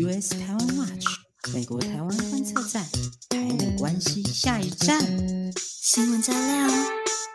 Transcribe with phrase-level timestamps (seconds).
[0.00, 1.06] US 台湾 Watch
[1.52, 2.84] 美国台湾观测站，
[3.30, 5.00] 台美关系下一站，
[5.56, 6.68] 新闻加料，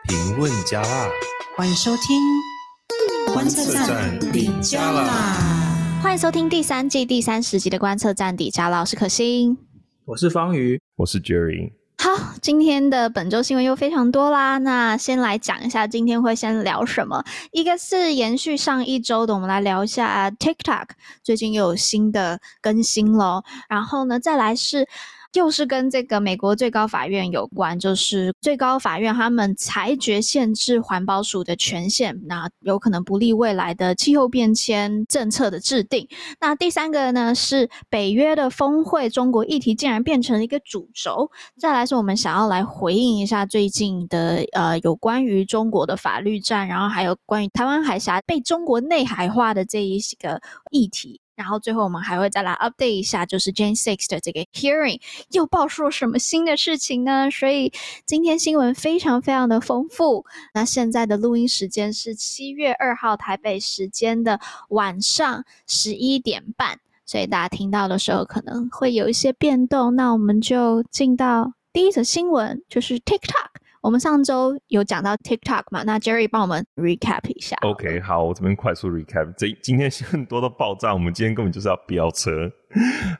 [0.07, 1.09] 评论加辣，
[1.57, 9.57] 欢迎收听观测站底加辣，欢迎收听第三季第三十集的观测站底加辣，我是可心，
[10.05, 11.73] 我是方瑜，我是 Jerry。
[12.03, 14.57] 好，今天的本周新闻又非常多啦。
[14.57, 17.23] 那先来讲一下，今天会先聊什么？
[17.53, 20.87] 一个是延续上一周的，我们来聊一下 TikTok，
[21.23, 23.45] 最近又有新的更新了。
[23.69, 24.85] 然后呢，再来是。
[25.33, 36.07] 又是跟这个美国最高法院有关，就是最高法院他们裁决限制环保署的权限，那有可能不利未来的气候变迁政策的制定。
[36.39, 41.31] 那第三个呢，是北约的峰会，中国议题竟然变成了一个主轴。
[41.59, 51.19] 再来是我们想要来回应一下最近的呃有关于中国的法律战，然后还有关于台湾海峡被中国内海化的这一个议题。
[51.35, 55.01] 然后最后我们还会再来 update 一下，就是 j a n e Six 的这个 hearing
[55.31, 57.29] 又爆出了什么新的事情呢？
[57.31, 57.71] 所以
[58.05, 60.25] 今天新闻非常非常的丰富。
[60.53, 69.95] 那现在的录音时间是七月二号台北时间的晚上十一点半，所以大家听到的时候可能会有一些变动。
[69.95, 73.52] 那我们就进到第一则新闻，就是 TikTok。
[73.83, 75.83] 我们上周有讲到 TikTok 嘛？
[75.83, 77.57] 那 Jerry 帮我们 recap 一下。
[77.63, 79.33] OK，好，我这边快速 recap。
[79.37, 82.49] 这今天很多的爆炸，我们今天根本就是要飙车。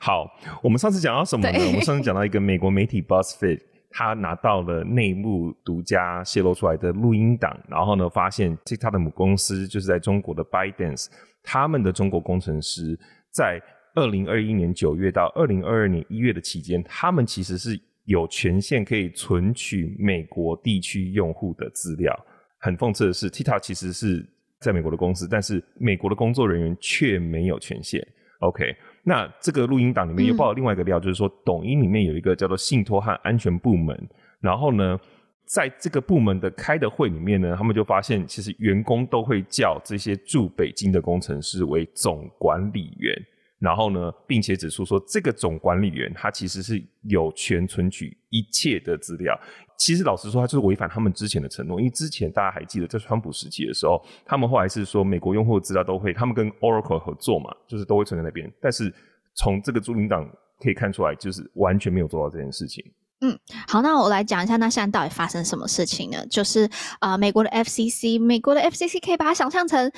[0.00, 0.26] 好，
[0.62, 1.58] 我们上次讲到什么呢？
[1.66, 11.08] 我们上次讲到一个美国媒体 BuzzFeed，他拿到了内幕独家泄露出来的录音档，然后呢，发现 TikTok 的母公司就是在中国的 ByteDance，
[11.42, 12.98] 他们的中国工程师
[13.30, 13.60] 在
[13.94, 17.78] 二零二一年九月到二零二二年一月的期间，他们其实是。
[18.04, 22.14] 有权限可以存取美国地区用户的资料。
[22.58, 24.26] 很讽刺的是，TikTok 其实是
[24.58, 28.06] 在美国的公司，但是美国的工作人员却没有权限。
[28.40, 34.08] OK，那这个录音档里面又爆了另外一个料，嗯、就是说抖音里面有一个叫做信托和安全部门，
[34.40, 34.98] 然后呢，
[35.46, 43.14] 在这个部门的开的会里面呢，他们就发现，其实员工都会叫这些驻北京的工程师为总管理员。
[43.64, 49.34] 然后呢，并且指出说，这个总管理员他其实是有权存取一切的资料。
[49.78, 51.80] 其实老实说，他就是违反他们之前的承诺。
[51.80, 58.52] 因为之前大家还记得，在川普时期的时候，他们后来是说，美国用户的资料都会，他们跟 Oracle 合作嘛，就是都会存在那边。
[58.60, 58.92] 但是
[59.34, 60.30] 从这个录音档
[60.60, 62.84] 可以看出来，就是完全没有做到这件事情。
[63.22, 66.26] 嗯，好，那我来讲一下，那现在到底发生什么事情呢？
[66.26, 66.68] 就是
[67.00, 69.90] 啊、美国的 FCC，美国的 FCC 可以把它想象成。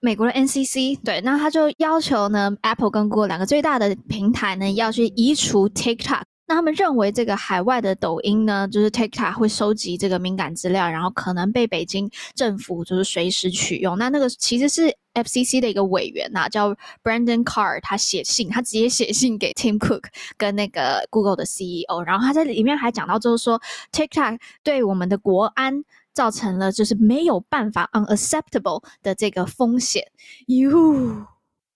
[0.00, 6.22] 美国的 NCC 对，那他就要求呢，Apple 跟 Google 两个最大的平台呢，要去移除 TikTok。
[6.46, 13.96] 那他们认为这个海外的抖音呢，就是 TikTok 会收集这个敏感资料，然后可能被北京政府就是随时取用。
[13.98, 16.74] 那那个其实是 FCC 的一个委员呐，叫
[17.04, 20.04] Brendan Carr，他写信，他直接写信给 Tim Cook
[20.36, 23.60] 跟那个 Google 的 CEO，然后他在里面还讲到就是说
[23.92, 25.84] TikTok 对我们的国安。
[26.20, 30.02] 造成了就是没有办法 unacceptable 的这个风险。
[30.48, 30.68] 哟，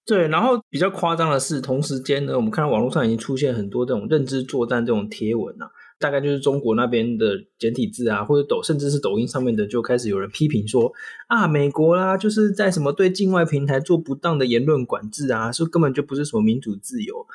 [0.05, 10.93] 对，然后比较夸张的是，同时间呢，我们看到网络上已经出现很多这种认知作战这种贴文啊，大概就是中国那边的简体字啊，或者抖，甚至是抖音上面的，就开始有人批评说
[11.29, 17.27] 啊，美国啦，就是在什么对境外平台做不当的言论管制啊，说根本就不是什么民主自由。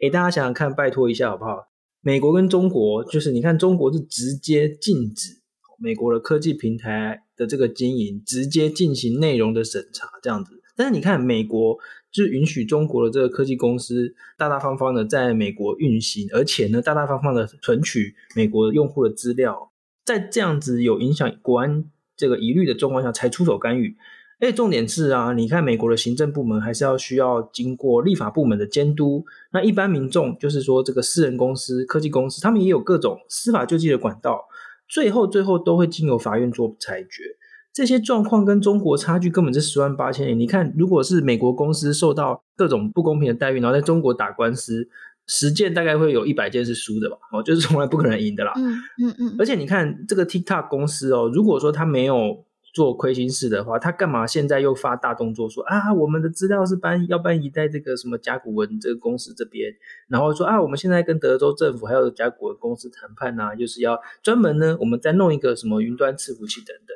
[0.00, 1.68] 诶，大家想想看，拜托一下好不好？
[2.00, 5.42] 美国跟中国，就是你看中国是直接禁止。
[5.78, 10.62] 美国的科技平台的这个经营，直接进行内容的审查，这样子。
[10.76, 11.78] 但是你看，美国
[12.12, 19.70] 就允许中国的这个科技公司大大方方的在美国运行，而且呢，大大方方的存取美国用户的资料，
[20.04, 21.84] 在这样子有影响国安
[22.14, 23.96] 这个疑虑的状况下，才出手干预。
[24.38, 34.46] 哎，重点是啊，你看美国的行政部门还是要需要经过立法部门的监督，那一般民众就是说这个私人公司、科技公司，他们也有各种司法救济的管道。
[34.88, 37.36] 最后，最后都会经由法院做裁决。
[37.72, 40.34] 这些状况跟中国差距根本是十万八千里。
[40.34, 44.88] 你看，如果是美国公司受到各种不公平的待遇，然后在中国打官司，
[45.26, 47.16] 十件大概会有一百件是输的吧？
[47.32, 48.52] 哦，就是从来不可能赢的啦。
[48.56, 49.36] 嗯嗯嗯。
[49.38, 52.44] 而且你看这个 TikTok 公司哦，如果说它没有。
[52.76, 59.72] 做亏心事的话，他干嘛现在又发大动作说啊，我们的资料是搬要搬移在这个什么甲骨文这个公司这边，
[60.08, 66.94] 然后说啊，我们现在跟德州政府还有甲骨文公司谈判呐，就是要专门呢，我们再弄一个什么云端伺服器等等。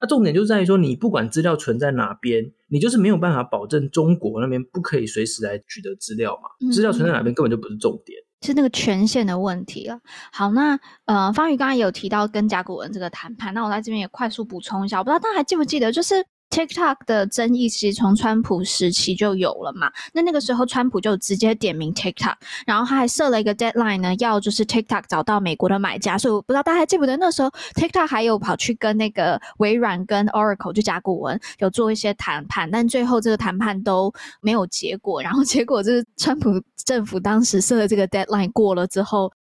[0.00, 6.72] 那重点就在于说，你不管资料存在哪边，你就是没有办法保证中国那边不可以随时来取得资料嘛。
[6.72, 8.18] 资料存在哪边根本就不是重点。
[8.42, 10.00] 是那个权限的问题了。
[10.32, 19.90] 好，那呃，方宇刚才有提到跟甲骨文这个谈判，那我在这边也快速补充一下，我不知道大家还记不记得，就是 TikTok 的争议其实从川普时期就有了嘛。
[20.12, 22.34] 那那个时候川普就直接点名 TikTok，
[22.66, 26.18] 然后他还设了一个 deadline 呢，要就是 TikTok 找到美国的买家。
[26.18, 35.22] 所以我不知道大家还记不记得那时候 TikTok 还有跑去跟那个微软跟 Oracle 就甲骨文有做一些谈判，但最后这个谈判都没有结果。
[35.22, 36.50] 然后结果就是川普
[36.84, 39.32] 政府当时设的这个 deadline 过了之后。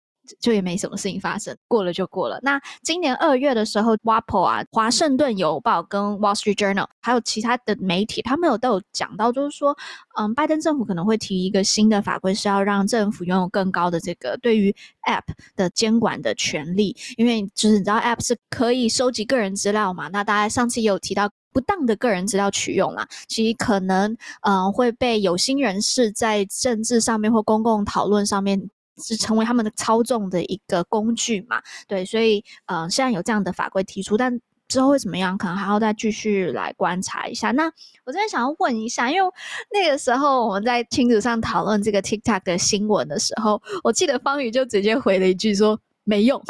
[0.40, 2.38] 就也没什么事情发生，过了就过了。
[2.42, 9.76] 那今年二月的时候，WAPO 啊，华盛顿邮报跟 Wall Street Journal 还有其他的媒体，他们有都有讲到，就是说，
[10.18, 14.74] 嗯，拜登政府可能会提一个新的法规，是要让政府拥有更高的这个对于
[15.08, 15.24] App
[15.56, 20.08] 的监管的权利，因为就是你知道 App 是可以收集个人资料嘛。
[20.08, 28.68] 那大家上次也有提到不当的个人资料取用啦，其实可能嗯会被有心人士在政治上面或公共讨论上面。
[28.98, 31.62] 是成为他们的操纵的一个工具嘛？
[31.86, 37.50] 对，所以呃，现在有这样的法规提出，但之后会怎么样，可能还要再继续来观察一下。
[37.52, 37.64] 那
[38.04, 39.30] 我这边想要问一下，因为
[39.72, 46.42] 那个时候我们在群组上讨论这个 TikTok 的新闻的时候，我记得方宇就直接回了一句说没用。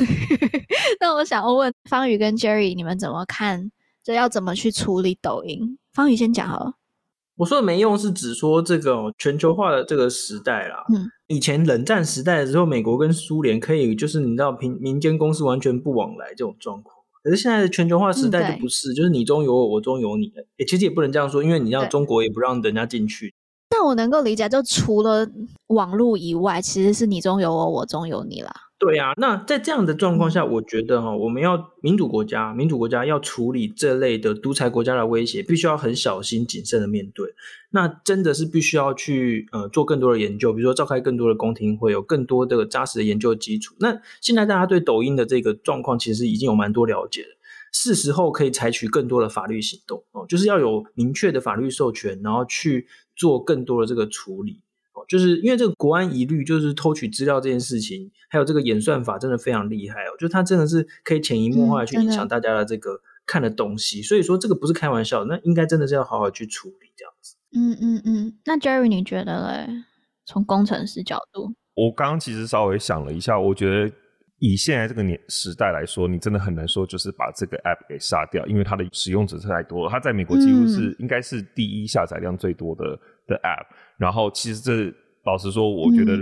[1.00, 3.70] 那我想要问方宇跟 Jerry，你们怎么看？
[4.02, 5.78] 这要怎么去处理抖音？
[5.92, 6.72] 方宇先讲好了。
[7.38, 10.84] 我说的没用是指说这个全球化的这个时代啦。
[10.92, 16.96] 嗯，以前冷战时代的时候，美国跟苏联可以就是你知道平民间公司完全不往来这种状况。
[17.22, 20.26] 可是现在的全球化时代就不是，嗯、就是你中有我，我中有你。
[20.58, 23.32] 诶其实也不能这样说，因为你知道中国也不让人家进去。
[23.68, 25.28] 但我能够理解，就除了
[25.68, 28.50] 网络以外，其实是你中有我，我中有你啦。
[28.78, 37.34] 对啊，那在这样的状况下，我觉得哈，我们要民主国家，民主国家要处理这类的独裁国家的威胁，必须要很小心谨慎的面对。
[37.70, 43.74] 那真的是必须要去呃做更多的研究，比如说召开更多的公听会，有更多的扎实的研究基础。
[43.80, 47.36] 那现在大家对抖音的这个状况，其实已经有蛮多了解了，
[47.72, 52.86] 是时候可以采取更多的法律行动哦，就是要有明确的法律授权，然后去
[53.16, 54.60] 做更多的这个处理。
[55.08, 67.34] 就是因为这个国安疑虑，就是偷取资料这件事情，还有这个演算法真的非常厉害哦，就它真的是可以潜移默化的去影响大家的这个看的东西，嗯，所以说这个不是开玩笑，那应该真的是要好好去处理这样子。
[67.56, 69.84] 嗯嗯嗯，那 Jerry 你觉得嘞？
[70.26, 73.90] 从工程师角度，我刚刚其实稍微想了一下，我觉得
[74.38, 83.66] 以现在这个年时代来说，你真的很难说就是把这个 app 给杀掉，因为它的使用者太多了，它在美国几乎是、嗯、应该是第一下载量最多的的 app。
[83.96, 84.94] 然后，其实这
[85.24, 86.16] 老实说，我觉得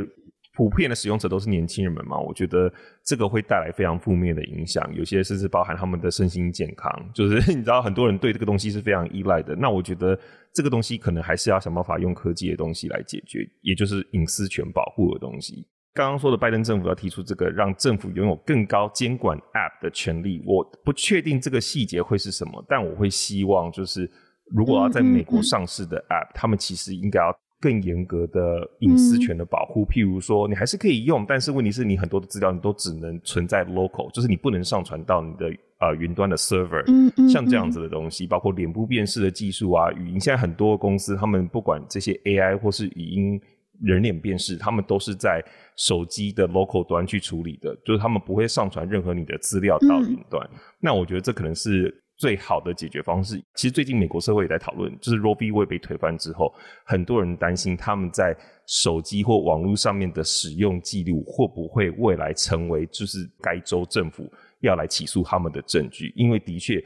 [0.55, 2.19] 普遍的使用者都是年轻人们嘛。
[2.19, 2.73] 我觉得
[3.05, 6.91] 这个会带来非常负面的影响，有些甚至包含他们的身心健康。
[7.13, 9.55] 就是 你知道，很多人对这个东西是非常依赖的。
[9.55, 10.19] 那我觉得
[10.55, 15.67] 这个东西可能还是要想办法用科技的东西来解决，也就是隐私权保护的东西。
[15.97, 24.09] 刚刚说的拜登政府要提出这个，让政府拥有更高监管 App 的权利，我不确定这个细节会是什么，但我会希望就是
[24.55, 27.37] 如果要在美国上市的 App，他们其实应该要。
[27.59, 35.47] 更严格的隐私权的保护，嗯，譬如说，你还是可以用，但是问题是你很多的资料你都只能存在 local，就是你不能上传到你的
[35.81, 37.27] 呃云端的 server，嗯嗯。
[37.31, 43.41] 像这样子的东西，包括脸部辨识的技术啊，语音，现在很多公司他们不管这些 AI 或是语音
[43.81, 45.43] 人脸辨识，他们都是在
[45.77, 50.59] 手机的 local 端去处理的，就是他们不会上传任何你的资料到云端，嗯。
[50.81, 52.03] 那我觉得这可能是。
[52.19, 55.53] 最好的解决方式，其实最近美国社会也在讨论，就是 Roe v.
[55.53, 56.51] Wade 被推翻之后，
[56.83, 58.35] 很多人担心他们在
[58.67, 66.83] 手机或网络上面的使用记录会不会未来成为就是该州政府要来起诉他们的证据，因为的确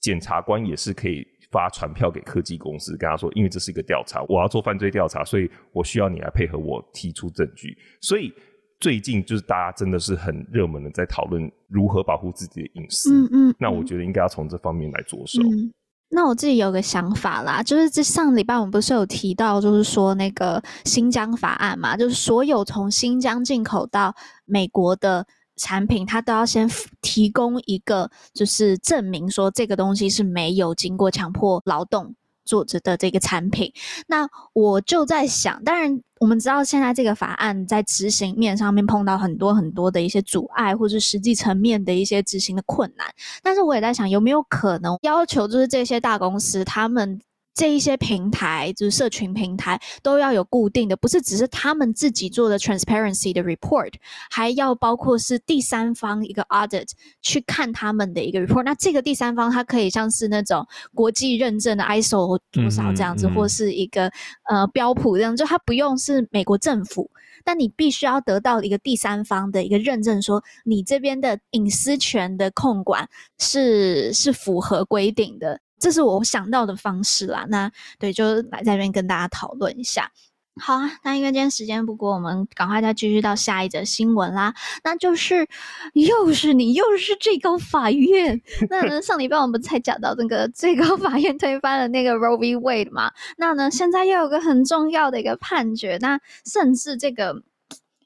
[0.00, 8.32] 检察官也是可以发传票给科技公司，跟他说，因为这是一个调查，我要做犯罪调查，所以我需要你来配合我提出证据，所以。
[8.80, 13.14] 最近就是大家真的是很热门的，在讨论如何保护自己的隐私。
[13.14, 15.40] 嗯嗯，那我觉得应该要从这方面来着手。
[15.42, 15.72] 嗯，
[16.10, 26.70] 那我自己有个想法啦，就是这上礼拜我们不是有提到，就是说那个新疆法案嘛，就是所有从新疆进口到美国的产品，它都要先
[27.00, 32.14] 提供一个就是证明，说这个东西是没有经过强迫劳动。
[32.46, 33.72] 做着的这个产品，
[34.06, 43.10] 那我就在想，当然我们知道现在这个法案在执行面上面碰到很多很多的一些阻碍，或是实际层面的一些执行的困难，
[43.42, 47.18] 但是我也在想，有没有可能要求就是这些大公司他们。
[47.54, 53.92] 这一些平台就是社群平台都要有固定的，不是只是他们自己做的 transparency 的 report，
[54.28, 56.90] 还要包括是第三方一个 audit
[57.22, 58.64] 去看他们的一个 report。
[58.64, 64.10] 那这个第三方它可以像是那种国际认证的 ISO 多少这样子，嗯嗯、或是一个
[64.50, 67.08] 呃标普这样，就它不用是美国政府，
[67.44, 73.08] 但你必须要得到一个第三方的一个认证，说你这边的隐私权的控管
[73.38, 75.60] 是是符合规定的。
[75.84, 77.44] 这是我想到的方式啦。
[77.50, 80.10] 那对，就来这边跟大家讨论一下。
[80.58, 84.54] 好啊，那因为今天时间不够，我们赶快再继续到下一则新闻啦。
[84.82, 85.46] 那就是
[85.92, 88.40] 又是你，又是最高法院。
[88.70, 92.56] 那呢，上礼拜我们才讲到那个最高法院推翻了那个 Roe v.
[92.56, 93.12] Wade 嘛。
[93.36, 97.42] 那呢，现在又有个很重要的一个判决，那甚至这个。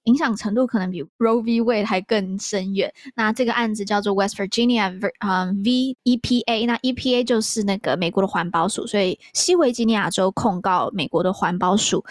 [0.09, 1.61] 影响程度可能比 Roe v.
[1.61, 2.91] Wade 还更深远。
[3.15, 4.91] 那这个案子叫做 West Virginia
[5.63, 5.97] v.
[6.05, 12.03] EPA，那 EPA 就是那个美国的环保署，所以西维吉尼亚州控告美国的环保署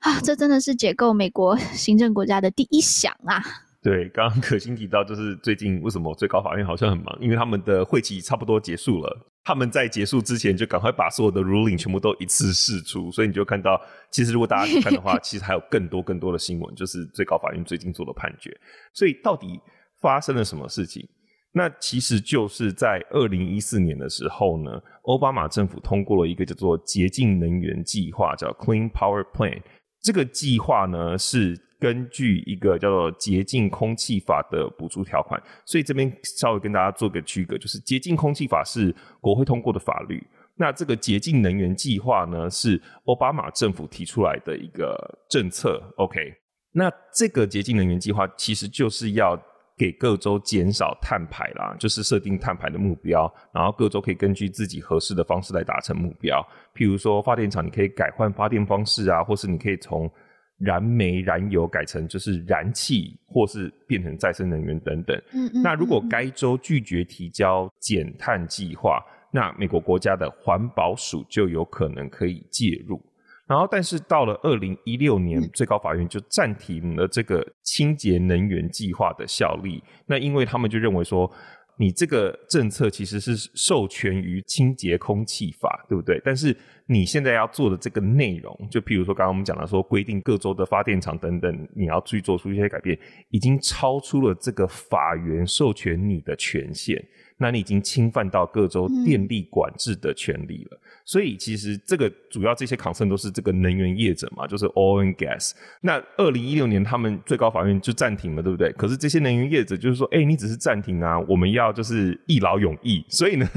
[0.00, 3.44] 啊，这真的是解构美国行政国家的第一响啊！
[3.88, 9.26] 对，刚刚可心提到，就是最近为什么最高法院好像很忙，因为他们的会期差不多结束了。
[9.44, 13.80] 他们在结束之前就赶快把所有的 ruling 全部都一次释出，所以你就看到，
[14.10, 18.54] 其实如果大家去看的话， 其实还有更多更多的新闻，就是最高法院最近做的判决。
[18.92, 19.58] 所以到底
[20.02, 21.08] 发生了什么事情？
[21.52, 24.70] 那其实就是在二零一四年的时候呢，
[25.04, 29.62] 奥巴马政府通过了一个叫做洁净能源计划，叫 Clean Power Plan。
[30.02, 31.67] 这个计划呢是。
[31.78, 40.20] 根据一个叫做《洁净空气法》的补助条款，所以这边稍微跟大家做个区隔，就是《洁净空气法》是国会通过的法律，
[40.56, 44.96] 那这个洁净能源计划呢是奥巴马政府提出来的一个
[45.30, 45.80] 政策。
[45.96, 46.34] OK，
[46.72, 49.40] 那这个洁净能源计划其实就是要
[49.76, 56.44] 给各州减少碳排啦，就是设定碳排的目标，然后各州可以根据自己合适的方式来达成目标。
[56.74, 60.10] 譬如说发电厂，你可以改换发电方式啊，或是你可以从
[60.58, 65.16] 燃煤、燃油改成就是燃气，或是变成再生能源等等。
[65.32, 65.62] 嗯嗯。
[65.62, 69.00] 那如果该州拒绝提交减碳计划，
[69.30, 73.00] 那美国国家的环保署就有可能可以介入。
[73.46, 79.82] 然后，但是到了二零一六年，最高法院就暂停了这个清洁能源计划的效力。
[80.06, 81.30] 那因为他们就认为说。
[81.80, 86.20] 你这个政策其实是授权于清洁空气法，对不对？
[86.24, 86.54] 但是
[86.86, 92.98] 你现在要做的这个内容，就譬如说刚刚我们讲的说，规定各州的发电厂等等，你要去做出一些改变，
[93.30, 97.02] 已经超出了这个法源授权你的权限。
[97.40, 105.52] 那你已经侵犯到各州电力管制的权利了，嗯、所以其实这个主要这些 concern 都是这个能源业者嘛，就是 oil and gas。
[105.80, 108.72] 那二零一六年他们最高法院就暂停了，对不对？
[108.72, 113.48] 可是这些能源业者就是说，哎、欸，你只是暂停啊，我们要就是一劳永逸，所以呢，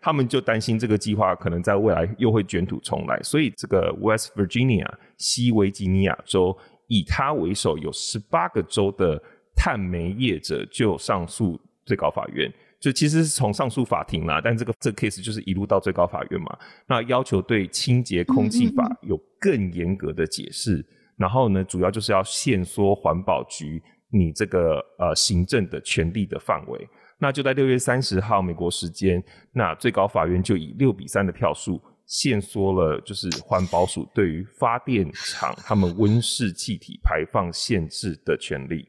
[0.00, 6.56] 他们就担心这个计划可能在未来又会卷土重来，所以这个 West Virginia 西维吉尼亚州
[6.88, 9.22] 以他为首，有十八个州的
[9.54, 12.52] 碳煤业者就上诉最高法院。
[12.80, 16.56] 就其实是从上诉法庭啦，但这个这个 case 就是一路到最高法院嘛。
[16.86, 26.88] 那要求对清洁空气法有更严格的解释，嗯嗯嗯，然后呢，主要就是要限缩环保局你这个呃行政的权利的范围。
[27.18, 29.20] 那就在六月三十号美国时间，
[29.52, 38.88] 那最高法院就以六比三的票数限缩了，就是环保署对于发电厂他们温室气体排放限制的权利。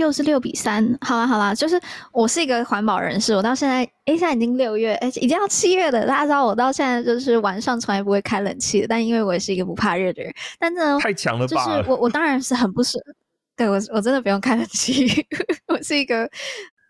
[0.00, 1.80] 又是六比三，好啦好啦，就是
[2.12, 6.06] 我是一个环保人士，我到现在，哎，现在已经六月，哎，已经要七月了。
[6.06, 11.64] 大家知道我到现在就是晚上从来不会开冷气的，但因为我也是一个不怕热的人，但是呢，太强了吧？
[11.64, 12.98] 就是我我当然是很不舍，
[13.56, 15.06] 对我我真的不用开冷气，
[15.68, 16.28] 我是一个。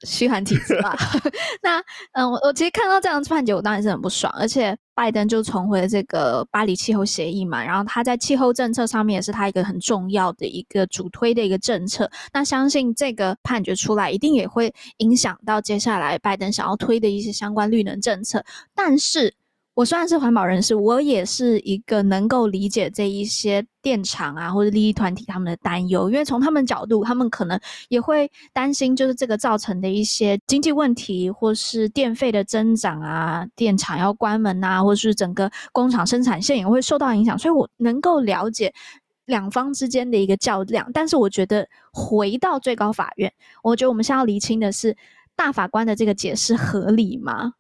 [0.03, 0.97] 虚寒体质吧。
[1.63, 4.33] 那嗯，我我其实看到这样子判决，我当然是很不爽。
[4.37, 12.11] 而且拜登就重回了这个巴黎气候协议嘛，然后他在气候政策上面也是他一个很重要的一个主推的一个政策。
[12.33, 18.45] 那相信这个判决出来，一定也会影响到接下来拜登想要推的一些相关绿能政策。
[18.75, 19.35] 但是。
[19.75, 27.59] 我虽然是环保人士，我也是一个能够理解这一些电厂啊或者利益团体他们的担忧，因为从他们角度，他们可能
[27.89, 38.75] 也会担心，就是这个造成的一些经济问题，或是电费的增长啊，电厂要关门啊，或是整个工厂生产线也会受到影响，所以我能够了解
[39.25, 40.91] 两方之间的一个较量。
[40.93, 44.95] 但是我觉得回到最高法院，我觉得我们现在要厘清的是，
[45.37, 47.55] 大法官的这个解释合理吗？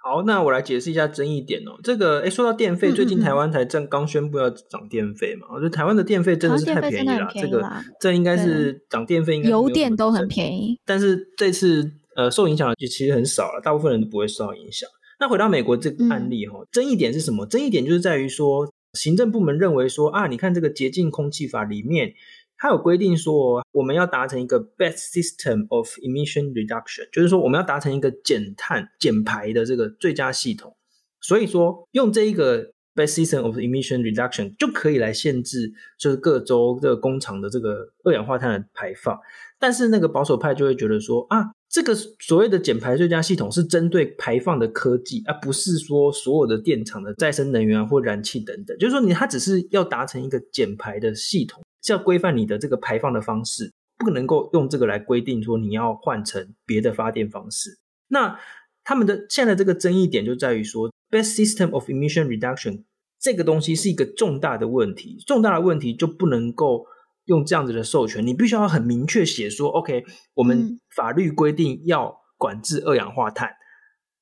[0.00, 1.72] 好，那我来解释一下争议点哦。
[1.82, 5.48] 这个，哎，说到电费，最近台湾才正刚宣布要涨电费嘛。
[5.50, 7.68] 我觉得台湾的电费真的是太便宜了，宜这个
[8.00, 10.78] 这应该是涨电费，应该油电都很便宜。
[10.86, 14.88] 但是这次呃受影响的就其实很少了，大部分人都不会受到影响。
[15.20, 17.44] 那回到美国这个案例哈、哦，争议点是什么？
[17.44, 22.14] 争议点就是在于说，行政部门认为说啊，你看这个洁净空气法里面。
[22.58, 30.76] 它有规定说，我们要达成一个 best system of emission reduction，就是说我们要达成一个减碳减排的这个最佳系统。
[31.20, 39.16] 所以说，用这一个 Best System of Emission Reduction 就可以来限制，就是各州的工厂的这个二氧化碳的排放。
[39.58, 48.76] 但是那个保守派就会觉得说啊，这个所谓的减排最佳系统是针对排放的科技，而不是说所有的电厂的再生能源或燃气等等。
[48.78, 57.78] 就是说你它只是要达成一个减排的系统，是要规范你的这个排放的方式，不能够用这个来规定说你要换成别的发电方式。
[58.08, 58.38] 那
[58.84, 62.84] 他们的现在的这个争议点就在于说，Best System of Emission Reduction
[63.18, 66.86] 这个东西是一个重大的问题，重大的问题就不能够。
[67.28, 70.02] 用这样子的授权，你必须要很明确写说，OK，
[70.32, 73.60] 我们法律规定要管制二氧化碳，嗯、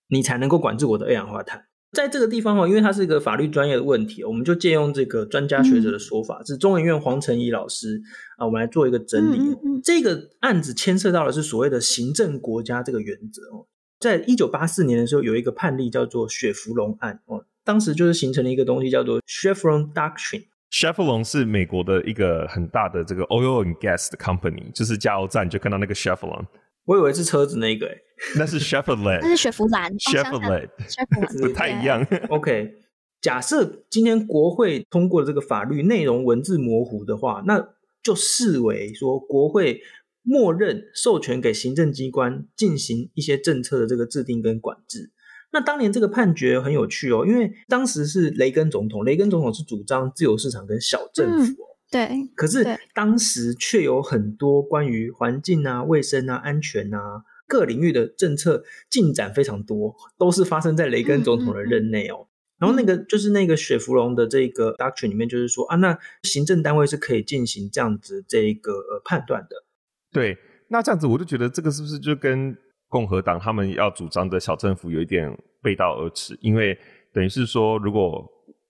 [0.09, 1.66] 你才能够管制我的二氧化碳。
[1.93, 8.03] 在这个地方哦，因为它是一个法律专业的问题，我们就借用这个专家学者的说法，嗯、是中研院黄成仪老师
[8.37, 9.39] 啊，我们来做一个整理。
[9.39, 13.67] 嗯嗯、这个案子牵涉到的是所谓的行政国家这个原则哦。
[13.99, 20.45] 在一九八四年的时候，有一个判例叫做雪佛龙案哦，当时就是形成了一个东西叫做 Chevron Doctrine。
[20.71, 26.45] Chevron 是美国的一个很大的这个 oil and gas 的 company，就是加油站就看到那个 Chevron。
[26.87, 27.99] 我以为是车子那个诶，
[28.37, 30.69] 那是 Chevrolet，那是雪佛兰，Chevrolet，
[31.41, 32.07] 不太一样。
[32.31, 32.75] OK，
[33.21, 37.69] 假设今天国会通过了这个法律，内容文字模糊的话，那
[38.03, 39.81] 就视为说国会
[40.23, 45.13] 默认授权给行政机关进行一些政策的这个制定跟管制。
[45.53, 52.09] 那当年这个判决很有趣哦，因为当时是雷根总统，雷根总统是主张自由市场跟小政府哦，嗯、对。
[52.35, 52.65] 可是
[52.95, 62.17] 当时却有很多关于环境啊、卫生啊、安全啊各领域的政策进展非常多，都是发生在雷根总统的任内哦。
[62.21, 69.65] 嗯嗯嗯、然后那个就是那个雪芙蓉的这个 doctrine 里面，就是说啊，那行政单位是可以进行这样子这个呃判断的。
[70.11, 70.37] 对，
[70.69, 72.57] 那这样子我就觉得这个是不是就跟
[72.89, 75.31] 共和党他们要主张的小政府有一点
[75.63, 76.79] 背道而驰，因为
[77.13, 78.27] 等于是说，如果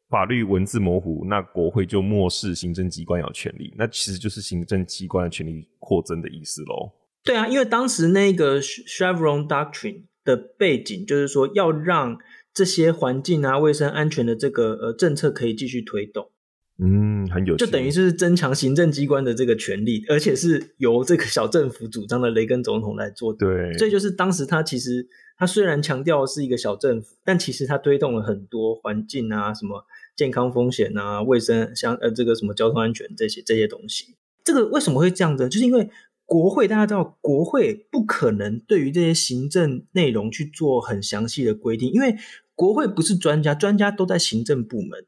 [0.08, 6.92] 法律文字模糊，那国会就漠视行政机关有权利，那其实就是行政机关的权利扩增的意思喽。
[7.24, 12.18] 对啊，因为当时那个 Chevron Doctrine 的背景就是说，要让
[12.54, 16.30] 这些环境啊、卫生安全的这个呃政策可以继续推动。
[16.78, 23.32] 嗯，很有趣，就等于是增强行政机关的这个权利，而且是由这个小政府主张的雷根总统来做。
[23.32, 29.84] 对，所以就是当时他其实他虽然强调是一个小政府，但其实他推动了很多环境啊、什么
[30.16, 34.16] 健康风险啊、卫生像呃这个什么交通安全这些这些东西。
[34.42, 35.48] 这个为什么会这样子？
[35.48, 35.90] 就是因为
[36.24, 42.16] 国会大家知道，国会不可能对于这些行政内容去做很详细的规定，因为
[42.54, 45.04] 国会不是专家，专家都在行政部门。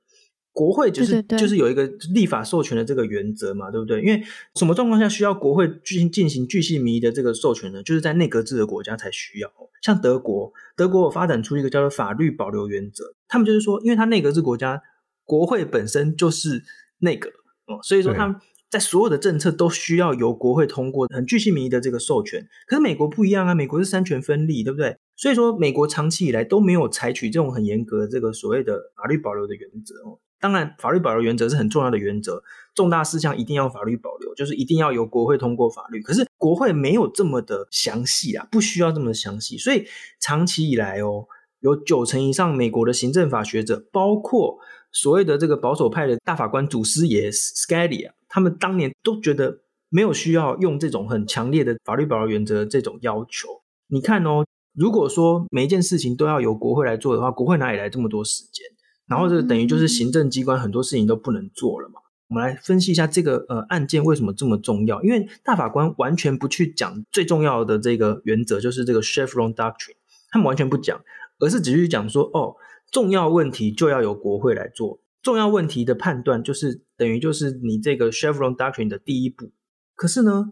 [0.53, 4.01] 国会就是就是有一个立法授权的这个原则嘛，对不对？
[4.03, 4.21] 因为
[4.57, 7.81] 什么状况下需要国会进进行巨细靡遗的这个授权呢？
[7.85, 9.49] 就是在内阁制的国家才需要。
[9.83, 14.83] 像德国，德国有发展出一个叫做法律保留原则，他们就是说，因为它内阁制国家，
[15.29, 16.65] 国会本身就是
[17.01, 17.29] 内阁
[17.67, 18.37] 哦，所以说他们
[18.71, 22.49] 在所有的政策都需要由国会通过很巨细民意的这个授权。
[22.67, 24.97] 可是美国不一样啊，美国是三权分立，对不对？
[25.17, 30.19] 所以说美国长期以来都没有采取这种很严格的这个所谓的法律保留的原则哦。
[30.41, 32.43] 当然，法律保留原则是很重要的原则，
[32.75, 36.01] 重大事项一定要法律保留，就是一定要由国会通过法律。
[36.01, 39.59] 可是国会没有这么的详细啊，不需要这么详细。
[39.59, 39.85] 所以
[40.21, 41.27] 长期以来哦，
[41.59, 44.61] 有九成以上美国的行政法学者，包括
[44.93, 53.49] 所谓的这个保守派的大法官祖师爷 Scalia，他们当年都觉得没有需要用这种很强烈的法律保留原则这种要求。
[53.89, 58.67] 你看哦，如果说每一件事情都要由国会来做的话，国会哪里来这么多时间？
[59.07, 62.01] 然后这等于就是行政机关很多事情都不能做了嘛。
[62.29, 65.03] 我们来分析一下这个呃案件为什么这么重要？
[65.03, 69.97] 因为大法官完全不去讲最重要的这个原则，就是这个 Chevron Doctrine，
[70.31, 71.01] 他们完全不讲，
[71.39, 72.55] 而是只是讲说哦，
[72.91, 79.53] 重要问题就要由国会来做，重要问题的判断就是等于就是你这个 Chevron Doctrine 的第一步。
[79.95, 80.47] 可是呢，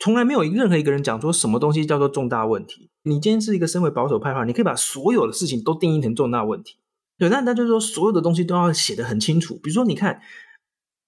[0.00, 2.90] 从来没有任何一个人讲说什么东西叫做重大问题。
[3.04, 6.76] 你今天是一个身为保守派的话，你可以把所有的事情都定义成重大问题。
[7.18, 9.54] 对，那那就是说，所有的东西都要写得很清楚。
[9.56, 10.20] 比如说，你看，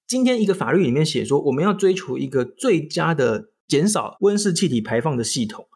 [0.07, 5.67] 今天一个法律里面写说，我们要追求一个最佳的减少温室气体排放的系统，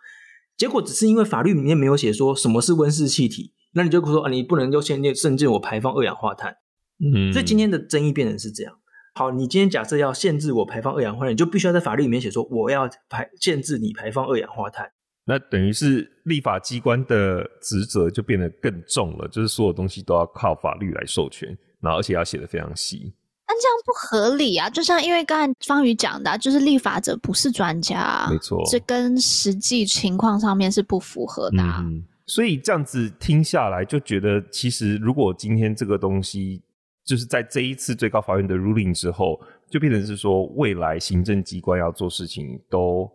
[0.56, 6.56] 结果只是因为法律里面没有写说什么是温室气体，那你就说啊，你不能就先限制我排放二氧化碳。
[7.00, 8.74] 嗯，所以今天的争议变成是这样。
[9.14, 14.90] 好，你今天假设要限制我排放二氧化碳，你就必须要在法律里面写说，我要排限制你排放二氧化碳。
[15.24, 23.12] 那等于是立法机关的职责就变得更重了，就是所有东西都要靠法律来授权，然后而且要写得非常细。
[23.46, 24.68] 那这样不合理啊！
[24.68, 31.62] 就像因为刚才方宇讲的，就是立法者不是专家，没错，这跟实际情况上面是不符合的。
[31.62, 36.62] 嗯，所以这样子听下来，就觉得其实如果今天这个东西
[37.02, 43.10] 就是在这一次最高法院的 ruling 之后，就变成是说未来行政机关要做事情都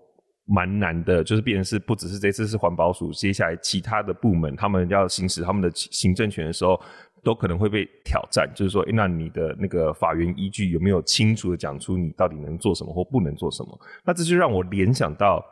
[0.46, 6.82] 蛮难的，就是变成是不只是这次是环保署，接下来其他的部门他们要行使他们的行政权的时候，
[7.24, 8.52] 都可能会被挑战。
[8.56, 13.80] 就是说，那你的那个法源依据有没有清楚的讲出你到底能做什么或不能做什么？
[14.04, 15.46] 那这就让我联想到。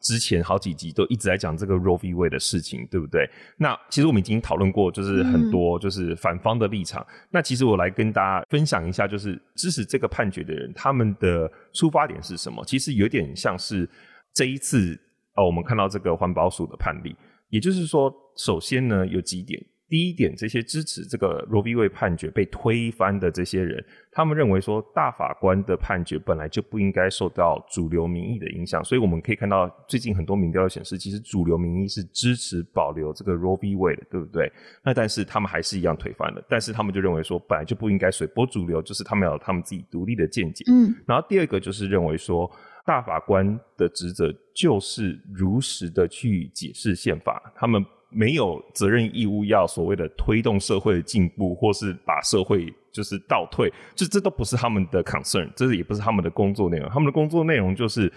[0.00, 2.14] 之前好几集都一直在讲这个 Roe v.
[2.14, 3.28] Wade 的事情，对不对？
[3.56, 7.02] 那其实我们已经讨论过，就是很多就是反方的立场。
[7.02, 12.64] 嗯、那其实我来跟大家分享一下，就是支持这个判决的人他们的出发点是什么？
[12.64, 13.88] 其实有点像是
[14.32, 14.98] 这一次
[15.34, 17.16] 哦，我们看到这个环保署的判例，
[17.48, 19.60] 也就是说，首先呢有几点。
[19.88, 21.76] 第一点，这些支持这个 Roe v.
[21.76, 33.76] Wade 判决被推翻的这些人，他们认为说大法官的判决本来就不应该受到主流民意的影响，所以我们可以看到最近很多民调显示，其实主流民意是支持保留这个 Roe v.
[33.76, 34.52] Wade 的，对不对？
[34.82, 40.64] 那但是他们还是一样推翻了，但是他们就认为说本来就不应该随波逐流，就是他们要有他们自己独立的见解。
[40.68, 42.50] 嗯，然后第二个就是认为说
[42.84, 47.86] 大法官的职责就是如实的去解释宪法，他们。
[48.10, 56.88] 没有责任义务要所谓的推动社会的进步，或是把社会就是倒退，就这都不是他们的 concern，这也不是他们的工作内容。
[56.88, 58.12] 他们的工作内容就是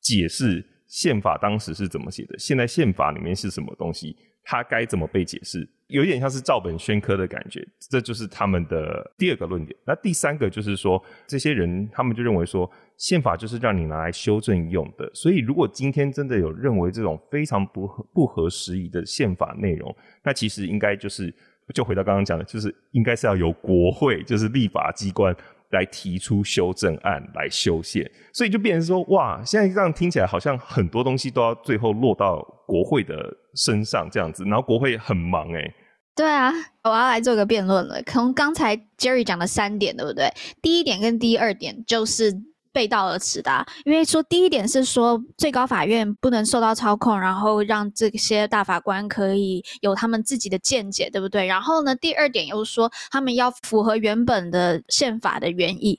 [0.00, 7.66] 解释宪法当时是怎么写的，现在宪法里面是什么东西，它该怎么被解释，有一点像是照本宣科的感觉。
[7.78, 9.76] 这就是他们的第二个论点。
[9.84, 12.70] 那第三个就是说，这些人他们就认为说。
[13.00, 21.34] 宪法就是让你拿来修正用的，所以如果今天真的有认为这种非常不合不合时宜的宪法内容，那其实应该就是
[21.72, 25.34] 就回到刚刚讲的，就是应该是要由国会，就是立法机关
[25.70, 35.74] 来提出修正案来修宪，所以就变成说，哇，现在这样听起来好像很多东西都要最后落到国会的身上这样子，然后国会很忙诶、
[36.20, 36.52] 对啊，
[36.82, 38.02] 我要来做个辩论了。
[38.02, 40.32] 从刚才 Jerry 讲的三点，对不对？
[40.60, 42.42] 第一点跟第二点就是。
[42.72, 51.46] 背道而驰的，因为说第一点是说最高法院不能受到操控，然后让这些大法官可以有他们自己的见解，对不对？
[51.46, 55.98] 然后呢，第二点又说他们要符合原本的宪法的原意，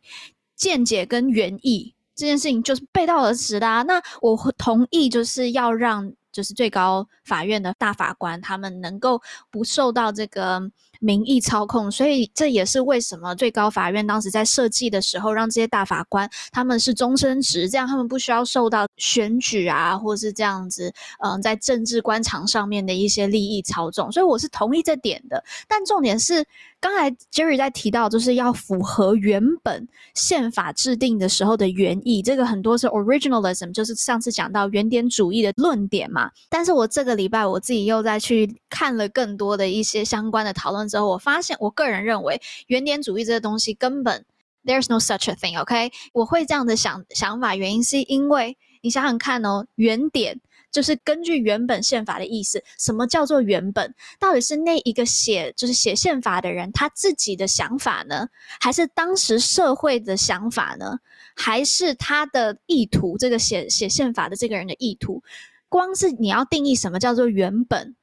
[0.55, 3.81] 见解跟原意这件事情就是背道而驰的啊。
[3.81, 10.72] 那我同意，就是要让就是最高法院的大法官他们能够不受到这个。
[11.01, 24.11] 民意操控，所以这也是为什么最高法院当时在设计的时候，让这些大法官他们是终身职，这样他们不需要受到选举啊，或是这样子，嗯，在政治官场上面的一些利益操纵。
[24.11, 26.45] 所以我是同意这点的，但重点是。
[26.81, 36.31] 刚才 Jerry 在提到，就是要符合原本宪法制定的时候的原意，这个很多是 originalism，就是上次讲到原点主义的论点嘛。
[36.49, 44.25] 但是我这个礼拜我自己又再去看了更多的一些相关的讨论之后，我发现我个人认为原点主义这个东西根本
[44.65, 50.41] there's no such a thing，OK？、我会这样的想想法，原因是因为你想想看哦，原点。
[50.71, 53.93] 就是根据原本宪法的意思，什么叫做原本？
[54.17, 58.30] 到底是那一个写就是写宪法的人他自己的想法呢，
[58.62, 60.97] 还是当时社会的想法呢？
[61.36, 63.17] 还是他的意图？
[63.17, 65.21] 这个写写宪法的这个人的意图？
[65.67, 67.93] 光是你要定义什么叫做原本？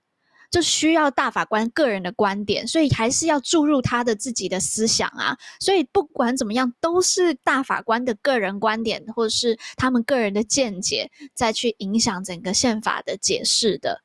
[0.51, 5.37] 就需要大法官个人的观点，所以还是要注入他的自己的思想啊。
[5.61, 14.03] 所以不管怎么样，都是大法官的个人观点，或者是他们个人的见解，再去影响整个宪法的解释的。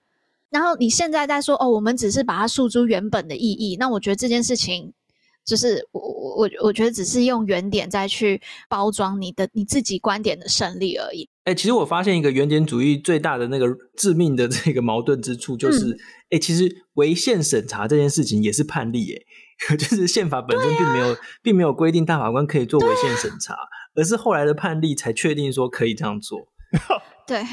[0.50, 4.94] 然后你现在在说哦，我们只是把它诉诸原本的意义，那我觉得这件事情
[5.46, 11.30] 就是我我我觉得只是用原点再去包装你的你自己观点的胜利而已。
[11.46, 16.00] 哎、欸，其实我发现一个原点主义最大的那个致命的这个矛盾之处，就是，哎、嗯
[16.32, 19.14] 欸，其实违宪审查这件事情也是判例，
[19.70, 26.40] 哎， 就是宪法本身并没有，啊、并没有规定大法官可以做违宪审查，啊、而是后来的判例才确定说可以这样做。
[27.28, 27.44] 对。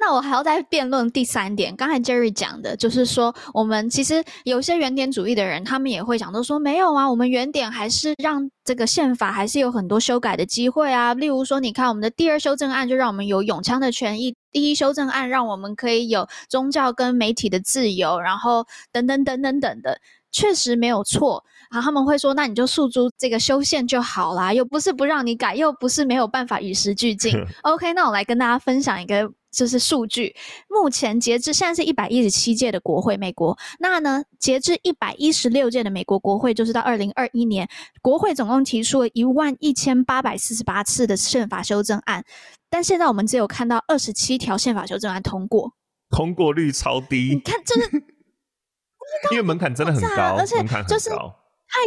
[0.00, 11.12] 那我还要再辩论第三点，刚才 Jerry 讲的，就是说我们其实有些原点主义的人，他们也会讲，都说没有啊，我们原点还是让这个宪法还是有很多修改的机会啊。
[11.12, 20.00] 例如说，你看我们的第二修正案就让我们有永枪的权益，第一修正案让我们可以有宗教跟媒体的自由，然后等等等等等的，
[20.32, 21.44] 确实没有错。
[21.70, 27.34] 然后他们会说，那你就诉诸这个修宪就好啦，又不是不让你改，又不是没有办法与时俱进。
[27.62, 29.30] OK，那我来跟大家分享一个。
[29.50, 30.34] 就是数据，
[30.68, 33.58] 目前截至现在是一百一十七届的国会，美国。
[33.78, 37.68] 那呢，截至一百一十六届的美国国会，就是到二零二一年，
[38.00, 42.24] 国会总共提出了一万一千八百四十八次的宪法修正案，
[42.68, 45.72] 但现在我们只有看到二十七条宪法修正案通过，
[46.10, 47.34] 通过率超低。
[47.34, 47.90] 你看，就是，
[49.32, 50.56] 因为门槛真的很高，而且
[50.88, 51.16] 就是太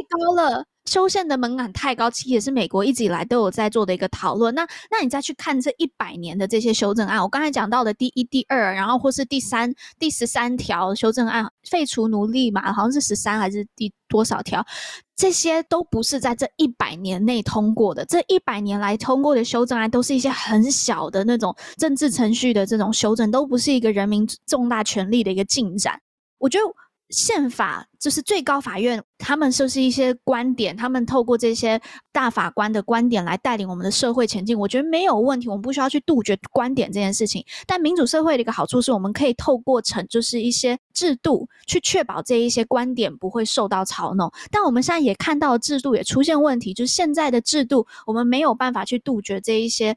[0.09, 0.65] 高了。
[0.85, 4.53] 修宪的门槛太高，其实也是美国一直以来都有在做的一个讨论。
[4.53, 14.65] 那那你再去看这一百年的这些修正案，我刚才讲到的第一、第二，然后或是第三、第十三条修正案，废除奴隶嘛，好像是十三还是第多少条？
[15.15, 18.03] 这些都不是在这一百年内通过的。
[18.05, 25.97] 这一百年来通过的修正案，都是一些很小的那种政治程序的这种修正，都不是一个人民重大权利的一个进展。
[26.39, 26.65] 我觉得。
[27.13, 31.79] 宪法就是最高法院，他们就是一些观点，他们透过这些
[32.11, 34.57] 大法官的观点来带领我们的社会前进。
[34.57, 37.45] 我觉得没有问题，我们不需要去杜绝观点这件事情。
[37.67, 44.31] 但民主社会的一个好处是，我们可以透过成就是一些制度去确保这一些观点不会受到嘲弄。
[44.51, 49.95] 但我们现在也看到制度也出现问题，就是现在的制度我们没有办法去杜绝这一些。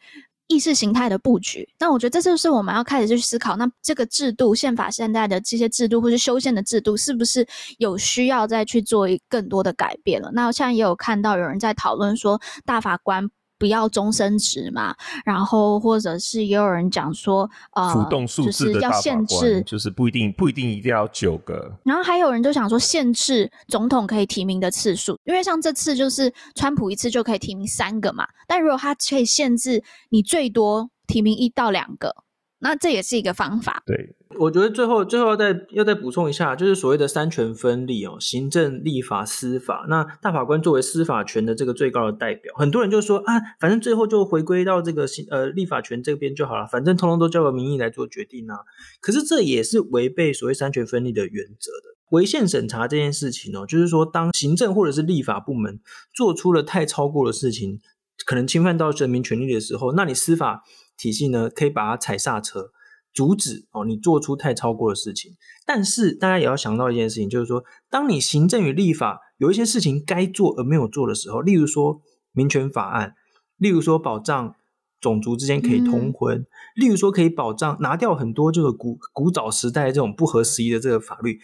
[0.48, 7.46] 意识形态的布局，那我觉得这就是我们要开始去思考，那这个制度、宪法现在的这些制度，或是修宪的制度，是不是
[7.78, 10.30] 有需要再去做更多的改变了？
[10.32, 13.28] 那我现在也有看到有人在讨论说，大法官。
[13.58, 21.72] 不要终身制嘛，然后或者是也有人讲说，呃，浮动数字的要限制，就是不一定不一定一定要九个。
[21.84, 32.14] 然后还有人就想说，限制总统可以提名的次数，因为像这次就是川普一次就可以提名三个嘛，但如果他可以限制你最多提名一到两个。
[32.58, 33.82] 那这也是一个方法。
[33.84, 39.86] 对，我觉得最后最后要再要再补充一下，就是所谓的三权分立哦，行政、立法、司法。
[39.88, 48.58] 那大法官作为司法权的这个最高的代表，很多人就说啊，反正最后就回归到这个行呃立法权这边就好了，反正通通都交由民意来做决定啊。
[49.00, 51.96] 可是这也是违背所谓三权分立的原则的。
[52.10, 55.78] 违宪审查这件事情哦，就是说当行政或者是立法部门
[56.12, 57.80] 做出了太超过的事情，
[58.24, 60.64] 可能侵犯到人民权利的时候，那你司法。
[60.98, 62.70] 体系呢，可以把它踩刹车，
[63.16, 65.32] 阻止哦，你做出太超过的事情。
[65.64, 72.02] 但是大家也要想到一件事情，就是说，当你行政与立法有一些事情该做而没有做的时候，例如说
[72.32, 73.14] 民权法案，
[73.56, 74.54] 例如说保障
[75.00, 81.40] 种族之间可以通婚，嗯、例如说可以保障拿掉很多就是古古早时代这种不合时宜的这个法律，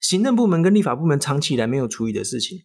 [0.00, 2.64] 行政部门跟立法部门长期以来没有处理的事情，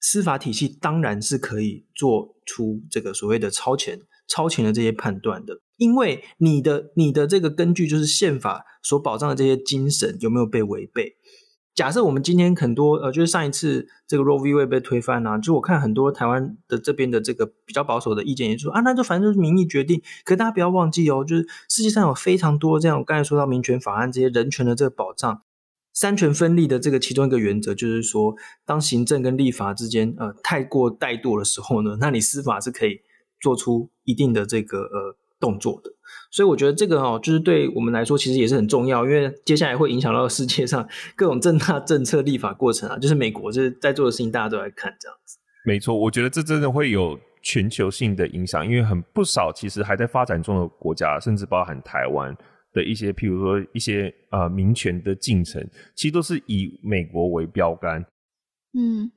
[0.00, 4.00] 司法体系当然是可以做出这个所谓的超前。
[4.28, 11.16] 超前的这些判断的，因为你的你的这个根据就是宪法所保障的这些精神有没有被违背？
[11.74, 14.52] 假设我们今天很多呃，就是上一次这个 Roe v.
[14.52, 20.02] Wade 被推翻啊，就我看很多台湾的这边的这个比较保守的意见也说啊，那就反正就是民意决定。
[20.24, 25.42] 可大家不要忘记哦，就是世界上有非常多这样，我刚才说到民权法案这些人权的这个保障，
[25.94, 28.34] 三权分立的这个其中一个原则就是说，
[28.66, 33.02] 当行政跟立法之间呃太过怠惰的时候呢，那你司法是可以。
[33.40, 35.90] 做出一定的这个呃动作的，
[36.30, 45.38] 所以我觉得这个哦，就是对我们来说其实也是很重要，因为接下来会影响到世界上各种政大政策立法过程啊，就是美国就是在做的事情，大家都来看这样子。
[45.64, 52.36] 没错，我觉得这真的会有全球性的影响，因为很不少其实还在发展中的国家，甚至包含台湾
[52.72, 58.04] 的一些，譬如说一些呃民权的进程，其实都是以美国为标杆。
[58.72, 59.10] 嗯。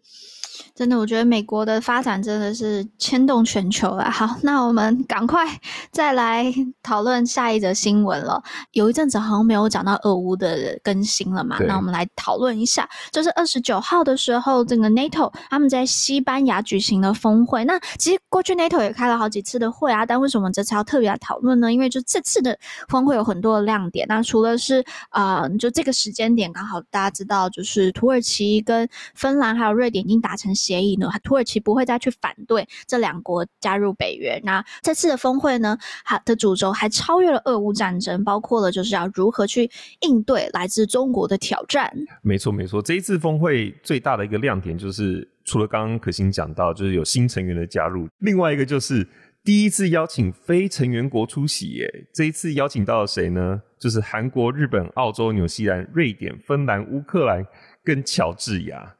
[0.75, 4.09] 真的，我觉得美国的发展真的是牵动全球啊！
[4.09, 5.45] 好，那我们赶快
[5.91, 8.41] 再来讨论下一则新闻了。
[8.71, 11.57] 有一阵子好像没有讲到俄乌的更新了嘛？
[11.67, 17.65] 那我们来讨论一下，就是二十九号的时候，这个 NATO 他们在西班牙举行了峰会。
[17.65, 21.73] 那其实过去 NATO 也开了好几次的会啊，但为什么这次要特别来讨论呢？
[21.73, 24.05] 因为就这次的峰会有很多的亮点。
[24.07, 30.51] 那除了是呃，就这个时间点刚好大家知道，就是土耳其跟芬兰还有瑞典已经达成。
[30.61, 34.39] 协议呢，土耳其不会再去反对这两国加入北约。
[34.43, 41.91] 那这次的峰会呢，它的主轴还超越了俄乌战争，包括了就是要如何去应对来自中国的挑战。
[42.21, 42.81] 没错，没错。
[42.81, 49.07] 这一次峰会最大的一个亮点就是，除了刚刚可心讲到，就是有新成员的加入，另外一个就是
[49.43, 51.69] 第一次邀请非成员国出席。
[51.69, 53.61] 耶，这一次邀请到了谁呢？
[53.79, 57.43] 就是韩国、日本、澳洲、纽西兰、瑞典、芬兰、乌克兰
[57.83, 58.95] 跟乔治亚。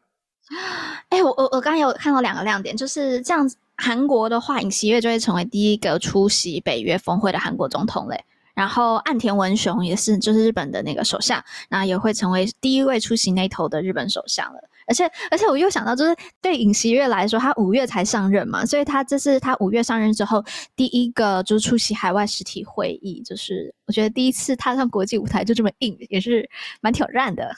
[1.09, 3.55] 哎、我我我刚刚有看到两个亮点，就是这样子。
[3.77, 8.23] 韩国的话，尹锡悦就会成为第一个出席北约峰会的韩国总统嘞。
[8.53, 14.59] 然后岸田文雄也是，就是日本的那个首相，那也会成为第一位出席那头的日本首相了。
[14.85, 20.43] 而且而且我又想到，就是对尹锡悦来说，他五月才上任嘛，所以他这是他五月上任之后
[20.75, 26.47] 第一个就是出席海外实体会议，就是我觉得第一次踏上国际舞台就这么硬，也是
[26.81, 27.49] 蛮挑战的。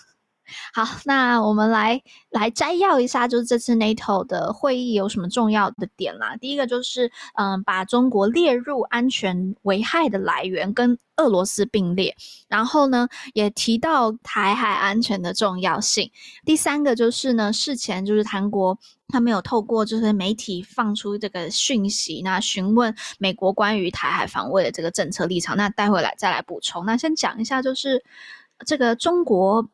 [0.74, 6.36] 好，那我们来来摘要一下，就是这次 NATO 的会议有什么重要的点啦？
[6.38, 12.16] 第一个就是，嗯，把中国列入安全危害的来源，跟俄罗斯并列。
[12.48, 16.12] 然后呢，也提到台海安全的重要性。
[16.46, 18.78] 第三个就是呢，事前就是韩国
[19.08, 25.56] 他没有透过就是媒体放出这个讯息，那询问美国关于台海防卫的这个政策立场。
[25.56, 26.86] 那待会来再来补充。
[26.86, 28.04] 那先讲一下，就是
[28.66, 29.68] 这个中国。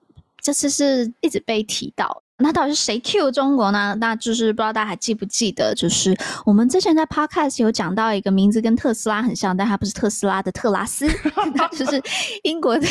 [0.50, 2.24] 这次是一直被提到。
[2.40, 3.96] 那到底是谁 Q 中国呢？
[4.00, 11.08] 那就是不知道大家还记不记得，就是我们之前在 Podcast 有讲到一个名字跟特斯拉很像，但它不是特斯拉的特拉斯，
[11.78, 12.02] 就是
[12.44, 12.88] 英国的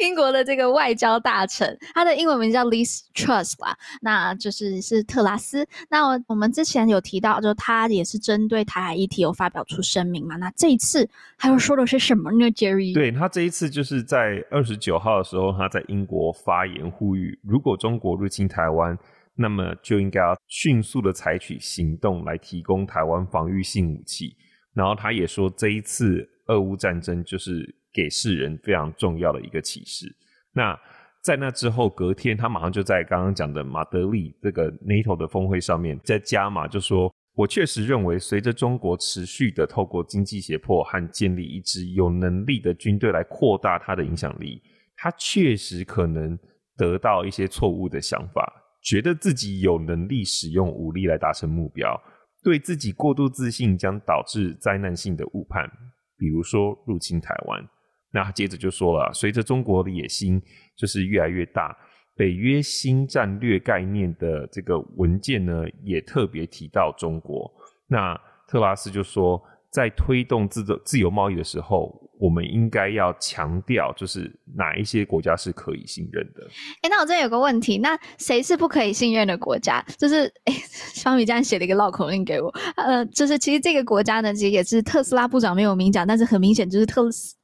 [0.00, 5.66] 英国的这个外交大臣，他的英文名叫 Liz Truss 啦，那就是是特拉斯。
[5.90, 10.36] 那我们之前有提到，就他也是针对台海议题有发表出声明嘛。
[10.36, 12.94] 那这一次他又说的是什么呢？Jerry？
[12.94, 18.96] 对，他这一次就是在二十九号的时候，他在英国发言呼吁，如果中国入侵台湾，
[19.34, 24.36] 那么就应该要迅速的采取行动来提供台湾防御性武器。
[24.74, 30.06] 然后他也说，这一次俄乌战争就是给世人非常重要的一个启示。
[30.52, 30.78] 那
[31.22, 44.62] 在那之后，隔天他马上就在刚刚讲的马德里这个 NATO 的峰会上面再加码，就说我确实认为，随着中国持续的透过经济胁迫和建立一支有能力的军队来扩大它的影响力，
[44.96, 46.38] 它确实可能。
[46.78, 52.00] 得到一些错误的想法，觉得自己有能力使用武力来达成目标，
[52.44, 55.68] 对自己过度自信将导致灾难性的误判，
[56.16, 57.68] 比如说入侵台湾。
[58.12, 60.40] 那他接着就说了，随着中国的野心
[60.76, 61.76] 就是越来越大，
[62.14, 67.52] 北约新战略概念的这个文件呢，也特别提到中国。
[67.88, 72.07] 那特拉斯就说，在推动自自由贸易的时候。
[72.18, 76.46] 我们应该要强调，就是哪一些国家是可以信任的。
[76.82, 79.84] 哎，那我这里有个问题，那谁是不可以信任的国家？
[79.96, 80.52] 就是，哎，
[80.92, 82.52] 小米这样写了一个绕口令给我。
[82.76, 87.36] 呃，就是其实这个国家呢，其实也是特斯拉部长没有明讲，但是很明显就是特斯。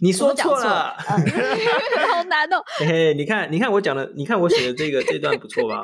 [0.00, 2.62] 你说错了， 好难哦。
[2.78, 5.82] 嘿嘿，你看，你看我讲的，你看我写的这个这段不错吧？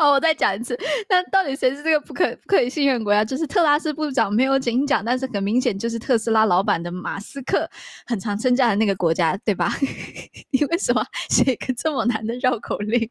[0.00, 0.74] 哦，我再讲一次，
[1.10, 3.22] 那到底谁是这个不可不可以信任国家？
[3.22, 7.68] 就是特拉斯部长没有明讲，但是很明显就是特斯拉老板的马斯克
[8.06, 9.70] 很常称赞的那个国家，对吧？
[10.52, 13.10] 你为什么写一个这么难的绕口令？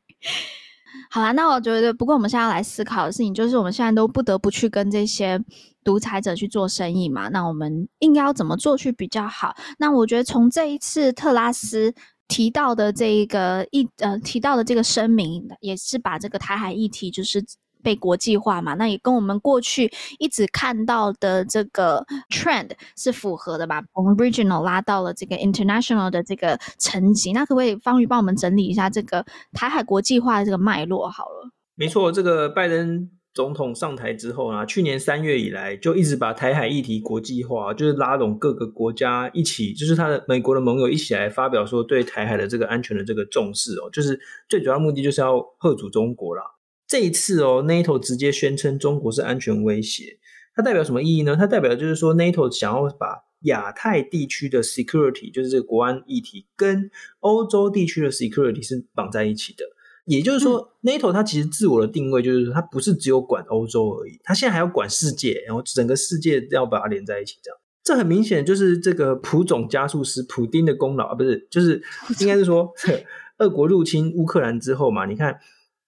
[1.11, 5.39] 好啦，那我觉得，不过我们现在要来思考的事情，就是我们现在都不得不去跟这些
[5.83, 9.55] 独裁者去做生意嘛，那我们应该要怎么做去比较好？
[9.77, 11.93] 那我觉得从这一次特拉斯。
[12.29, 17.43] 提到的这个一呃，提到的这个声明，也是把这个台海议题就是
[17.81, 23.81] 被国际化嘛，那也跟我们过去一直看到的这个 trend 是符合的吧？
[23.93, 31.09] 从 regional 拉到了这个 international 的这个层级，那可不可以方宇帮我们整理一下这个台海国际化的这个脉络？
[31.09, 33.09] 好了，没错，这个拜登。
[33.39, 46.43] 总统上台之后啊，去年三月以来就一直把台海议题国际化，就是拉拢各个国家一起，就是他的美国的盟友一起来发表说对台海的这个安全的这个重视哦，就是最主要目的就是要吓阻中国啦。
[46.85, 50.19] 这一次哦，NATO 直接宣称中国是安全威胁，
[50.53, 51.37] 它代表什么意义呢？
[51.39, 59.63] 它代表就是说 NATO 想要把亚太地区的 security，就是这个国安议题，跟欧洲地区的 security 是绑在一起的。
[60.09, 67.57] 也就是说，嗯，NATO 它其实自我的定位就是说，它不是只有管欧洲而已，它现在还要管世界，然后整个世界要把它连在一起，这样。
[67.83, 71.81] 这很明显就是这个普总加速师普丁的功劳啊，不是，就是
[72.19, 72.73] 应该是说，
[73.37, 75.39] 俄国入侵乌克兰之后嘛，你看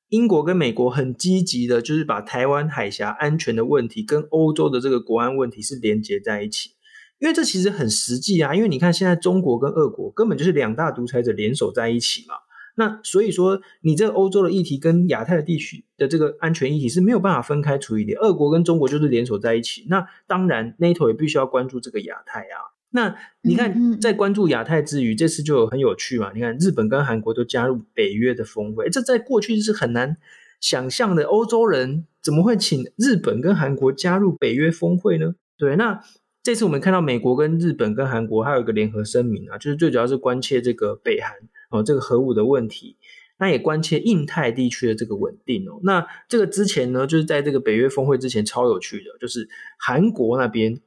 [0.10, 6.72] 英国跟美国很积极的，就是把台湾海峡安全的问题跟欧洲的这个国安问题是连接在一起，
[7.20, 12.36] 因为这其实很实际啊，因为你看现在中国跟俄国根本就是两大独裁者联手在一起嘛。
[12.76, 18.20] 那所以说，你这个欧洲的议题跟亚太的地区的这个安全议题是没有办法分开处理的。
[18.20, 19.86] 俄国跟中国就是联手在一起。
[19.90, 22.72] 那当然，NATO 也必须要关注这个亚太啊。
[22.94, 26.32] 那你看，在关注亚太之余，这次就很有趣嘛。
[26.34, 30.18] 你看，日本跟韩国都加入北约的峰会，这在过去是很难
[30.60, 31.24] 想象的。
[31.24, 35.36] 欧洲人怎么会请日本跟韩国加入北约峰会呢？
[35.58, 36.02] 对，那
[36.44, 41.32] 这次我们看到美国跟日本跟韩国还有一个联合声明啊，就是最主要是关切这个北韩。
[41.72, 42.98] 哦，这个核武的问题，
[43.40, 45.80] 那也关切印太地区的这个稳定哦。
[45.84, 50.80] 那这个之前呢，就是在这个北约峰会之前，超有趣的，就是韩国那边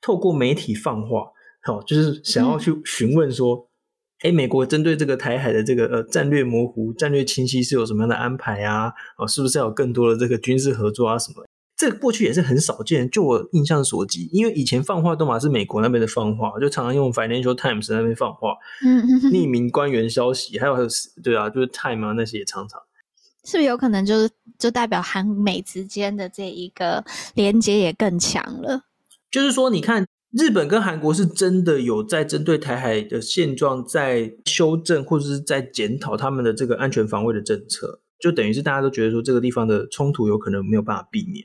[0.00, 1.30] 透过媒体放话，
[1.62, 3.68] 好、哦，就是想要去询问说，
[4.20, 8.92] 哎、嗯，美国针对这个台海的这个呃战略模糊、战略清晰是有什么样的安排啊？
[9.16, 11.44] 哦，是不是要有更多的这个军事合作啊什么？
[11.82, 18.54] 这个过去也是很少见，就我印象所及，因为以前放话都嘛是美国那边的放话，就常常用 Financial Times 那边放话，
[18.86, 20.86] 嗯，匿名官员消息，还有还有
[21.24, 22.80] 对啊，就是 Time 啊那些也常常，
[23.44, 27.04] 是不是有可能就是就代表韩美之间的这一个
[27.34, 28.82] 连接也更强了？
[29.28, 41.44] 就是说，你看日本跟韩国是真的有在针对台海的现状在修正或者是在检讨他们的这个安全防卫的政策，就等于是大家都觉得说这个地方的冲突有可能没有办法避免。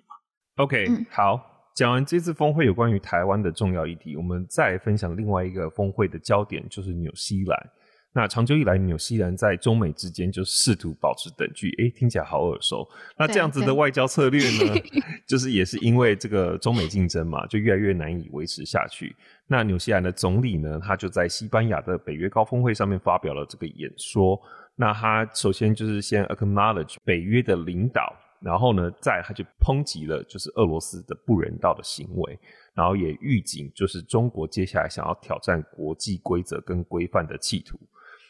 [0.57, 1.39] OK，、嗯、好，
[1.75, 7.69] 讲完这次峰会有关于台湾的重要议题，我们再分享另外一个峰会的焦点，就是纽西兰。
[8.13, 12.87] 那长久以来，纽西兰在中美之间就试图保持等距，诶，听起来好耳熟。
[13.15, 14.73] 那这样子的外交策略呢，
[15.27, 19.15] 就是也是因为这个中美竞争嘛，就越来越难以维持下去。
[19.45, 24.41] 那纽西兰的总理呢，他就在西班牙的北约高峰会上面发表了这个演说。
[24.75, 28.11] 那他首先就是先 acknowledge 北约的领导。
[28.41, 32.39] 然后呢，再他就抨击了，就是俄罗斯的不人道的行为，
[32.73, 37.79] 然后也预警，就是中国接下来想要挑战国际规则跟规范的企图。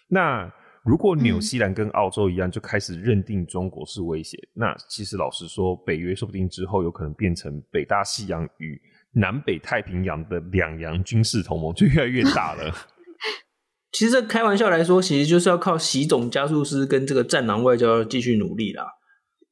[0.08, 0.52] 那
[0.84, 8.82] 如果纽西兰跟澳洲一样，就开始认定中国是威胁，嗯、那其实老实说，北约说不定之后有可能变成北大西洋与
[9.12, 12.74] 南北太平洋的两洋军事同盟，就越来越大了。
[13.92, 18.86] 其实这开玩笑来说，其实就是要靠习总加速师跟这个战狼外交继续努力啦。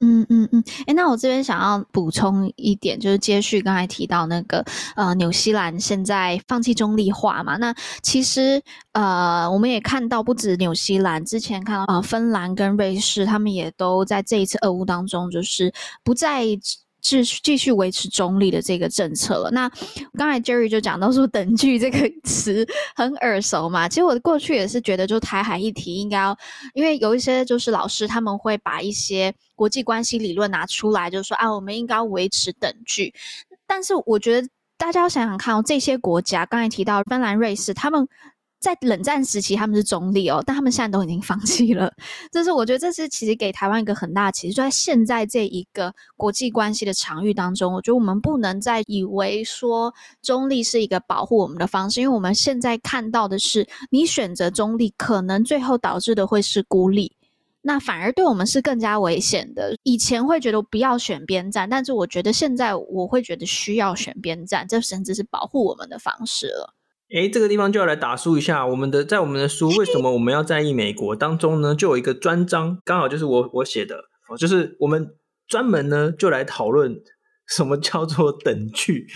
[0.02, 4.64] 嗯嗯嗯，哎、那我这边想要补充一点，就是接续刚才提到那个
[4.96, 15.74] 呃，纽西兰现在放弃中立化嘛，那其实呃，我们也看到不止纽西兰，之前看到啊，芬兰跟瑞士，他们也都在这一次俄乌当中，就是
[16.04, 16.46] 不再。
[17.06, 19.52] 继续继续维持中立的这个政策了。
[19.52, 19.70] 那
[20.18, 23.88] 刚才 Jerry 就讲到说“等距”这个词很耳熟嘛。
[23.88, 26.36] 其实我过去也是觉得，就台海议题应该要，
[26.74, 33.14] 因为有一些就是老师他们会把一些国际关系理论拿出来，就是说啊，我们应该维持等距。
[33.68, 38.08] 但是我觉得大家要想想看哦，这些国家刚才提到芬兰、瑞士，他们。
[38.66, 41.94] 在冷战时期，他们是中立哦，但他们现在都已经放弃了。
[42.32, 49.94] 这是我觉得，这是其实给台湾一个很大的启示，就在现在这一个国际关系的场域当中，我觉得我们不能再以为说
[50.24, 57.16] 中立是一个保护我们的方式，因为我们现在看到的是，你选择中立，可能最后导致的会是孤立，
[57.62, 59.76] 那反而对我们是更加危险的。
[59.84, 66.74] 以前会觉得不要选边站，但是我觉得现在我会觉得需要选边站，这甚至是保护我们的方式了。
[67.10, 71.76] 诶，这个地方就要来打书一下我们的，在我们的书为什么我们要在意美国当中呢？
[71.76, 74.06] 就有一个专章，刚好就是我我写的，
[74.40, 75.16] 就是我们
[75.48, 77.00] 专门呢就来讨论
[77.48, 79.08] 什么叫做等距。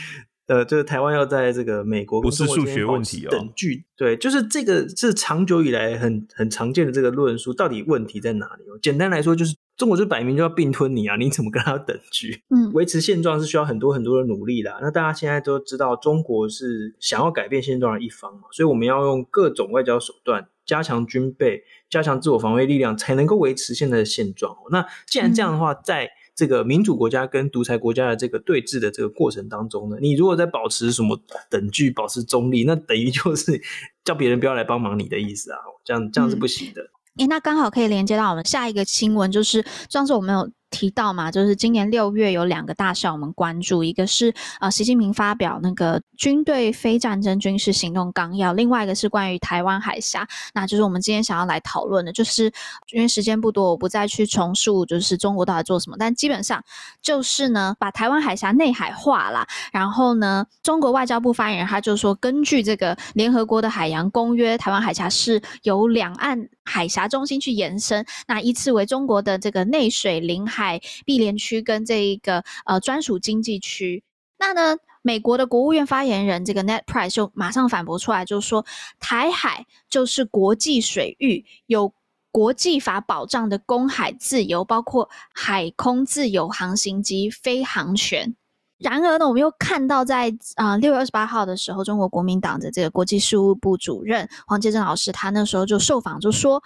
[0.46, 3.30] 呃，就是台湾要在这个美国，不是数学问题哦。
[3.30, 8.80] 等距，对，就是这个是长久以来很很常见的这个论述，到底问题在哪里哦？
[8.82, 12.44] 简单来说，就是中国就摆明就要并吞你啊， 你怎么跟他等距？
[12.50, 14.78] 嗯，维持现状是需要很多很多的努力的。
[14.82, 24.56] 那大家现在都知道，中国是想要改变现状的一方嘛，所以我们要用各种外交手段，加强军备，加强自我防卫力量，才能够维持现在的现状。
[24.70, 26.10] 那既然这样的话，在、嗯
[26.40, 31.20] 这个民主国家跟独裁国家的这个对峙的这个过程当中呢，你如果在保持什么
[31.50, 33.62] 等距、保持中立，那等于就是
[34.06, 36.82] 叫别人不要来帮忙你的意思啊，这样这样是不行的。
[37.20, 40.50] 诶、那刚好可以连接到我们下一个新闻，就是上次我们有。
[40.72, 52.52] 提到嘛，就是今年六月有两个大事我们关注，一个是呃习近平发表那个军队非战争军事行动纲要，另外一个是关于台湾海峡，那就是我们今天想要来讨论的，就是
[52.92, 56.64] 因为时间不多，我不再去重述，就是中国到底做什么，但基本上
[57.02, 70.60] 就是呢，把台湾海峡内海化啦，然后呢，中国外交部发言人他就说，根据这个联合国的海洋公约，台湾海峡是由两岸海峡中心去延伸，那依次为中国的这个内水领海。
[70.70, 74.04] 海碧连区跟这一个呃专属经济区，
[74.38, 78.66] 那呢，美国的国务院发言人这个 Net Price 就马上反驳出来，就说
[79.00, 81.94] 台海就是国际水域，有
[82.30, 88.36] 国际法保障的公海自由，包括海空自由航行及飞航权。
[88.80, 96.64] 然而呢，我们又看到在啊六月二十八号的时候，中国国民党的这个国际事务部主任黄建正老师，他那时候就受访就说，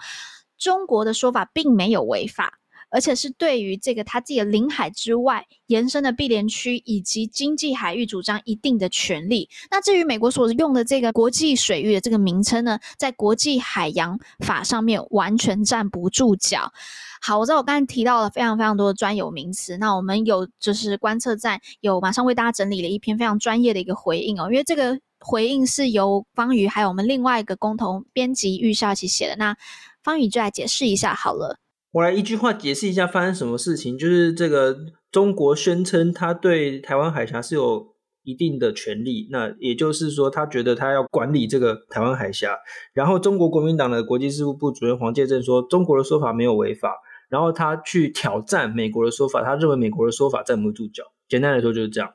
[0.56, 2.60] 中国的说法并没有违法。
[2.94, 9.48] 而且是对于这个他自己的领海之外延伸的碧连区以及经济海域主张一定的权利。
[9.68, 16.72] 那至于美国所用的这个国际水域的这个名称呢，在国际海洋法上面完全站不住脚。
[17.20, 29.34] 好，我知道我刚才提到了非常非常多的专有名词，那我们有就是观测站有马上为大家整理了一篇非常专业的一个回应哦，因为这个回应是由方宇还有我们另外一个共同编辑玉少一起写的。
[29.36, 29.56] 那
[30.04, 31.58] 方宇就来解释一下好了。
[31.94, 34.76] 我来一句话解释一下发生什么事情，就是这个
[35.12, 42.58] 中国宣称他对台湾海峡是有一定的权利，那也就是说，他觉得他要管理这个台湾海峡。
[42.94, 46.96] 然后，中国国民党的国际事务部主任黄介正说，中国的说法没有违法。
[47.28, 51.04] 然后他去挑战美国的说法，他认为美国的说法站不住脚。
[51.28, 52.12] 简单来说就是这样。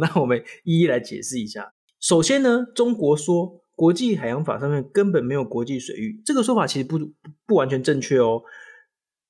[0.00, 1.72] 那我们一一来解释一下。
[2.00, 6.98] 首先呢，中国说国际海洋法上面根本没有国际水域，这个说法其实不
[7.46, 8.42] 不完全正确哦。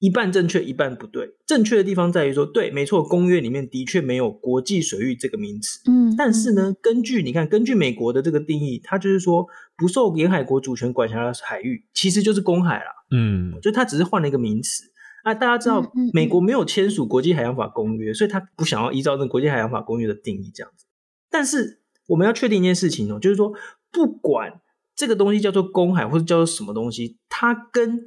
[0.02, 1.36] 一半正确，一半不对。
[1.46, 5.78] 正确的地方在于说，对，没错，公约里面的确没有国际水域这个名词。
[5.88, 9.46] 嗯，但是呢，根据你看，根据美国的这个定义，它就是说，
[9.76, 12.90] 不受沿海国主权管辖的海域，其实就是公海啦。
[13.12, 14.82] 嗯，就它只是换了一个名词。
[15.22, 20.84] 啊，大家知道，美国没有签署国际海洋法公约，所以他不想要依照这个国际海洋法公约的定义这样子。
[21.30, 23.52] 但是我们要确定一件事情哦，就是说，
[23.92, 24.60] 不管
[24.96, 28.00] 这个东西叫做公海或者叫做什么东西，它跟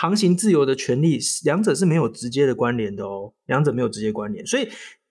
[0.00, 4.46] 航行自由的权利，两者是没有直接的关联的哦，两者没有直接关联。
[4.46, 4.66] 所以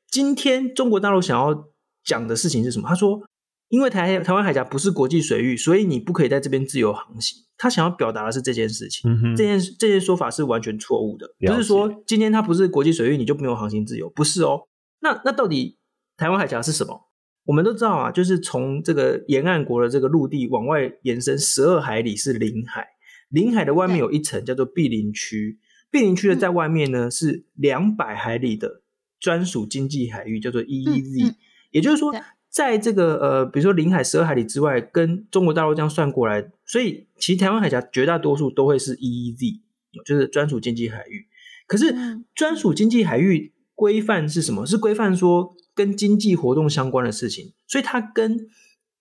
[0.10, 1.68] 今天中国大陆想要
[2.04, 2.90] 讲的事情是什么？
[2.90, 3.22] 他说，
[3.68, 7.38] 因为台台湾海峡不是国际水域，所以你不可以在这边自由航行。
[7.56, 11.30] 他想要表达的是这件事情，嗯、这件这件说法是完全错误的。
[11.46, 14.62] 不是说今天它不是国际水域，你就没有航行自由，不是哦。
[15.02, 15.78] 那那到底
[16.18, 17.00] 台湾海峡是什么？
[17.46, 22.88] 我们都知道啊，就是从这个沿岸国的这个陆地往外延伸十二海里是领海。
[23.30, 25.60] 领海的外面有一层叫做毗邻区，
[25.90, 28.82] 毗邻区的在外面呢是两百海里的
[29.20, 31.36] 专属经济海域，叫做 EEZ。
[31.72, 32.12] 也就是说，
[32.50, 39.60] 在这个呃，比如说领海十二海里之外，跟中国大陆这样算过来，所以其实台湾海峡绝大多数都会是 EEZ，
[40.04, 41.28] 就是专属经济海域。
[41.68, 41.96] 可是
[42.34, 44.66] 专属经济海域规范是什么？
[44.66, 48.48] 是规范说跟经济活动相关的事情，所以它跟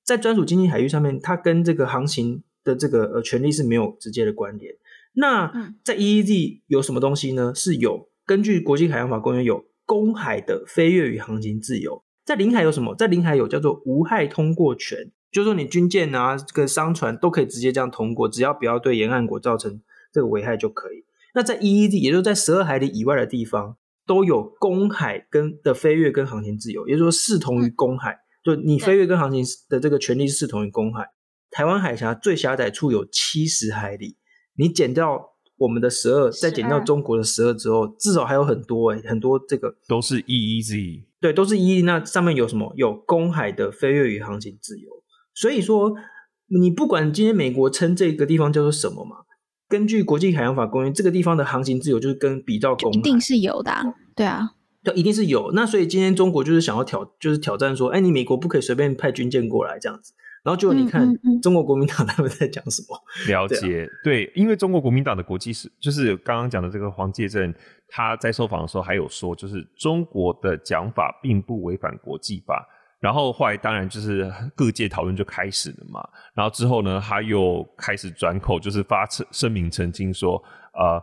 [0.05, 2.43] 在专属经济海域上面，它跟这个航行。
[2.69, 4.75] 的这个呃权利是没有直接的关联。
[5.15, 5.51] 那
[5.83, 7.55] 在 EEZ 有什么东西呢？
[7.55, 12.05] 是有根据国际海洋法公约有公海的飞跃与航行自由。
[12.25, 12.95] 在领海有什么？
[12.95, 19.81] 在领海有叫做无害通过权，就是说你军舰啊、这个商船都可以直接这样通过，只要不要对沿岸国造成
[20.13, 21.05] 这个危害就可以。
[21.35, 31.09] 那在 EEZ，也就是在十二海里以外的地方，都有公海跟的飞跃跟航行自由，也就是说视同于公海，就你飞跃跟航行的这个权利是视同于公海。
[31.51, 34.17] 台湾海峡最狭窄处有七十海里，
[34.57, 41.85] 你减掉我们的十二，再减掉中国的十二之后，至少还有很多哎、欸，很多这个都是 EEZ，对，都是 EEZ。
[41.85, 42.73] 那上面有什么？
[42.77, 44.89] 有公海的飞跃与航行自由。
[45.35, 45.95] 所以说，
[46.49, 49.17] 你不管今天美国称这个地方叫做什么嘛，
[49.69, 53.85] 根据国际海洋法公约，这个地方的航行自由就是跟比照公海，一定是有的、啊，
[54.15, 54.51] 对啊，
[54.83, 55.53] 对，一定是有。
[55.53, 60.13] 那所以今天中国就是想要挑，就是挑战说，哎，你美国不可以随便派军舰过来这样子。
[60.49, 61.07] 然后就你看
[61.43, 62.99] 中国国民党 他们在讲什么？
[63.29, 67.55] 了解，对，对，因为中国国民党的国际是，就是刚刚讲的这个黄介正，
[67.87, 72.67] 他在受访的时候还有说，就是中国的讲法并不违反国际法。
[72.99, 76.03] 然后后来当然就是各界讨论就开始了嘛。
[76.35, 80.43] 然后之后呢，他又开始转口，就是发声明澄清说，
[80.73, 80.99] 呃，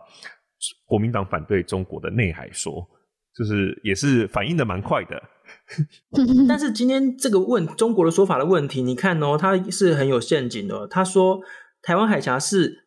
[0.86, 2.84] 国民党反对中国的内海说，
[3.38, 5.22] 就是也是反应的蛮快的。
[6.48, 10.86] 但是今天这个问中国的说法的问题，你看哦，它是很有陷阱的。
[10.86, 11.40] 他说
[11.82, 12.86] 台湾海峡是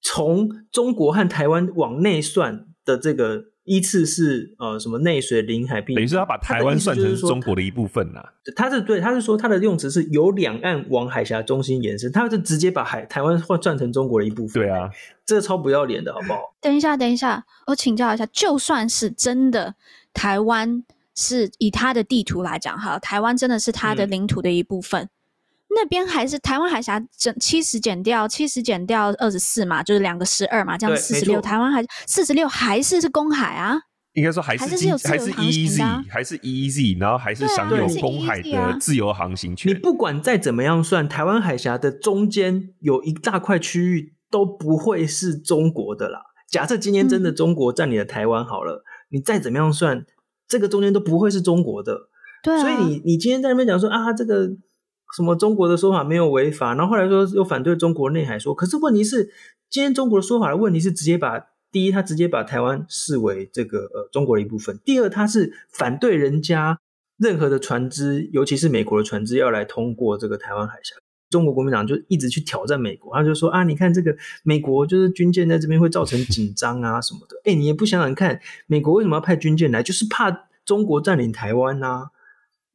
[0.00, 8.22] 从中国和台湾往内算的，这个依次是呃什么内水、领海，并等于是他把台湾算成中国的一部分呐。
[8.54, 14.62] 他是对，他是说他的用词是由两岸往海峡中心延伸，他是直接把海台湾换算成中国的一部分。
[14.62, 14.90] 对啊，
[15.24, 16.54] 这个超不要脸的好不好？
[16.60, 19.74] 等一下，等一下，我请教一下，就算是真的
[20.12, 20.84] 台湾。
[21.14, 25.02] 是以它的地图来讲，哈，台湾真的是它的领土的一部分。
[25.02, 25.10] 嗯、
[25.76, 31.40] 那边还是台湾海峡，整七十减掉七十减掉二十四嘛，就是两个十二嘛，这样四十六。
[31.40, 33.76] 台湾还四十六还是是公海啊？
[34.14, 39.72] 应该说还是还是有还是 EEZ 还是 EEZ，然后还是享有公海的自由航行权。
[39.72, 46.20] 你不管再怎么样算，台湾海峡的中间有一大块区域都不会是中国的啦。
[46.48, 50.04] 假设今天真的中国占领了台湾好了，嗯、你再怎么样算。
[50.46, 52.08] 这个中间都不会是中国的，
[52.42, 54.46] 对啊，所以你你今天在那边讲说啊，这个
[55.16, 59.30] 什么中国的说法没有违法，然后后来说又反对中国内海说，可是问题是，
[59.70, 66.78] 今天中国的说法的问题是直接把第一，他直接把台湾视为这个呃中国的一部分；第二，他是反对人家
[67.16, 70.96] 任何的船只，尤其是美国的船只要来通过这个台湾海峡。
[71.34, 77.34] 中国国民党就一直去挑战美国，他就说啊，你看这个美国就是军舰在这边会造成紧张啊什么的。
[77.42, 82.06] 哎，你也不想想看，美国为什么要派军舰来，就是怕中国占领台湾呐、啊，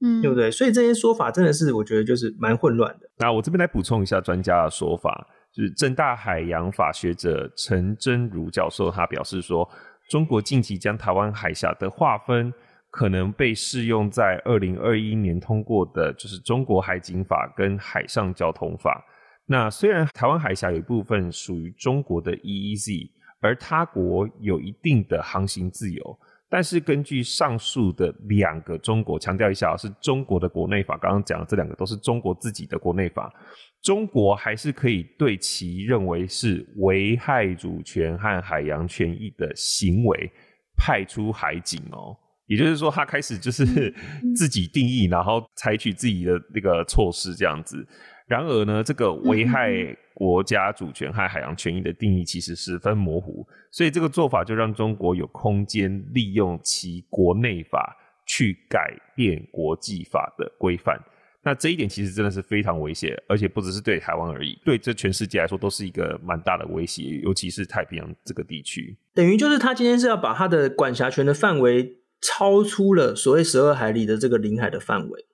[0.01, 0.51] 嗯，对不对？
[0.51, 3.09] 所以这些说法真的是我觉得就是蛮混乱的。
[3.19, 9.69] 那我这边来补充一下专家的说法，就是正大海洋法学者陈真如教授他表示说，
[10.09, 12.53] 中国近期将台湾海峡的划分。
[12.99, 19.01] 可能被适用在二零二一年通过的，就是中国海警法跟海上交通法。
[19.45, 26.19] 那虽然台湾海峡有一部分属于中国的 EEZ，而他国有一定的航行自由，
[26.49, 30.97] 但是根据上述的两个中国，强调一下，是中国的国内法。
[30.97, 33.33] 刚刚讲的这两个都是中国自己的国内法，
[33.81, 40.29] 中国还是可以对其认为是危害主权和海洋权益的行为
[40.75, 42.13] 派出海警哦。
[42.49, 43.93] 也就是说，他开始就是
[44.35, 47.87] 自己定义，然后采取自己的那个措施这样子。
[48.27, 49.71] 然而呢，这个危害
[50.13, 57.95] 国家主权和海洋权益的定义其实十分模糊，所以这个做法就让中国有空间利用其国内法
[58.25, 60.99] 去改变国际法的规范。
[61.41, 68.95] 那这一点其实真的是非常危险，而且不只是对台湾而已，对这全世界来说都是一个蛮大的威胁，尤其是太平洋这个地区。
[69.13, 71.98] 等于就是他今天是要把他的管辖权的范围。
[72.21, 75.25] 超出了所谓十二海里的这个领海的范围，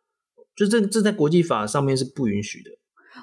[0.55, 2.71] 就这这在国际法上面是不允许的。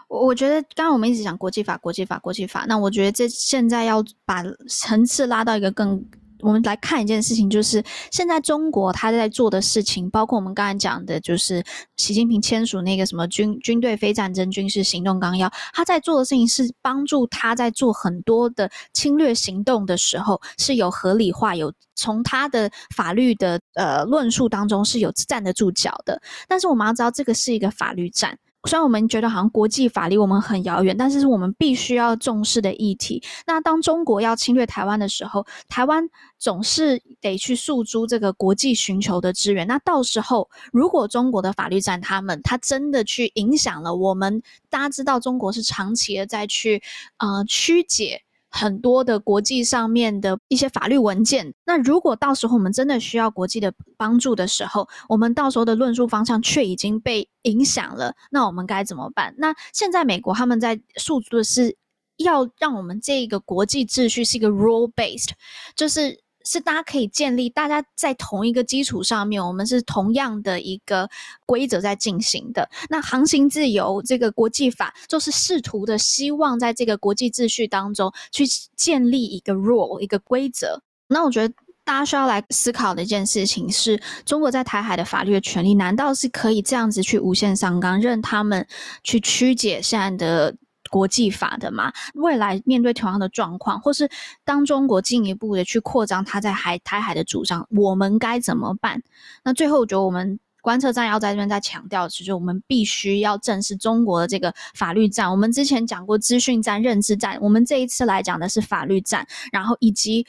[0.08, 6.04] 我我觉得刚刚我们一直讲国际法、国际法、国际法，那我觉得这现在要把层次拉到一个更。
[6.42, 11.64] 我们来看一件事情，就是现在中国他在做的事情，包括我们刚才讲的，就是
[11.96, 26.20] 习近平签署那个什么军军队非战争军事行动纲要，他在做的事情是帮助他在做很多的侵略行动的时候是有合理化，有从他的法律的呃论述当中是有站得住脚的。
[26.48, 28.36] 但是我们要知道，这个是一个法律战。
[28.68, 33.22] 虽然我们觉得好像国际法离我们很遥远，但是是我们必须要重视的议题。
[33.46, 36.08] 那当中国要侵略台湾的时候，台湾
[36.38, 39.66] 总是得去诉诸这个国际寻求的支援。
[39.66, 46.82] 那到时候，如果中国的法律战，他们他真的去影响了我们，大家知道中国是长期的在去
[47.18, 48.22] 呃曲解。
[48.52, 59.34] 很多的国际上面的一些法律文件，那如果到时候我们真的需要国际的帮助的时候，我们到时候的论述方向却已经被影响了，那我们该怎么办？
[59.38, 61.76] 那现在美国他们在诉诸的是
[62.18, 65.30] 要让我们这个国际秩序是一个 rule based，
[65.74, 66.20] 就是。
[66.44, 71.08] 是大家可以建立，大家在同一个基础上面，我们是同样的一个
[71.46, 72.68] 规则在进行的。
[72.88, 78.44] 那航行自由这个国际法，就是试图的希望在这个国际秩序当中去
[78.76, 80.82] 建立一个 rule 一个规则。
[81.08, 88.66] 那我觉得大家需要来思考的一件事情是，中国在台海的法律的权利，难道是可以这样子去无限上纲，任他们
[89.02, 90.56] 去曲解现在的？
[90.92, 94.10] 国际法的嘛，未来面对同样的状况，或是
[94.44, 99.02] 当中国进一步的去扩张它在海台海的主张，我们该怎么办？
[99.42, 105.30] 那最后，我觉得我们观测站要在这边再强调，其实我们必须要正视中国的这个法律战。
[105.30, 110.26] 我们之前讲过资讯战、认知战，我们这一次来讲的是法律战，然后以及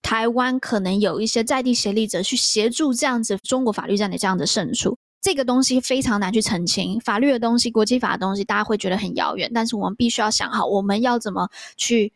[0.00, 4.96] 台湾可能有一些在地协力者去协助这样子中国法律战的这样的胜出。
[5.24, 9.50] 这个东西非常难去澄清，法律的东西、国际法的东西，大家会觉得很遥远。
[9.54, 11.48] 但是我们必须要想好，我们要怎么
[11.78, 12.12] 去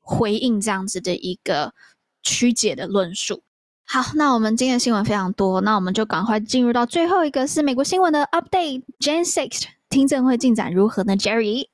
[0.00, 1.74] 回应这样子的一个
[2.22, 3.42] 曲解的论述。
[3.84, 8.82] 好，那我们今天的新闻非常多，那我们就赶快进入到最后一个是美国新闻的 update。
[9.00, 11.66] Jan 6听证会进展如何呢？Jerry？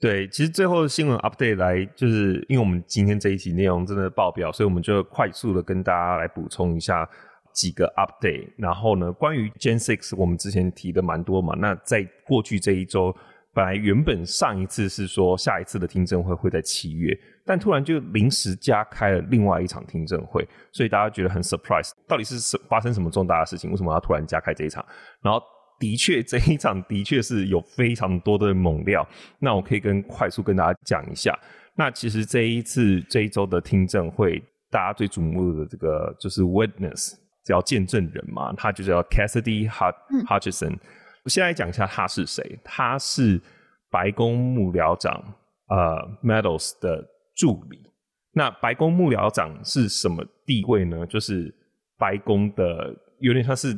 [0.00, 7.06] 对，其实最后的新闻 update 来，就是因为我们今天这一集内容真的爆表，所以我们就快速的跟大家来补充一下。
[7.52, 11.54] 几个 update，然后呢，关于 Gen Six，我们之前提的蛮多嘛。
[11.58, 13.14] 那在过去这一周，
[13.54, 23.70] 本来原本上一次是说下一次的听证会会在七月，但突然就临时加开了另外一场听证会，所以大家觉得很 surprise，到底是什发生什么重大的事情？
[23.70, 24.84] 为什么要突然加开这一场？
[25.20, 25.42] 然后
[25.78, 29.06] 的确这一场的确是有非常多的猛料，
[29.38, 31.38] 那我可以跟快速跟大家讲一下。
[31.74, 37.14] 那其实这一次这一周的听证会，大家最瞩目的这个就是 witness。
[37.44, 40.78] 叫见证人嘛，他就叫 Cassidy Hutchinson。
[41.24, 43.40] 我先来讲一下他是谁，他是
[43.90, 45.12] 白宫幕僚长
[45.68, 47.78] 呃 Meadows 的助理。
[48.32, 51.06] 那白宫幕僚长是什么地位呢？
[51.06, 51.54] 就是
[51.98, 53.76] 白宫的有点像是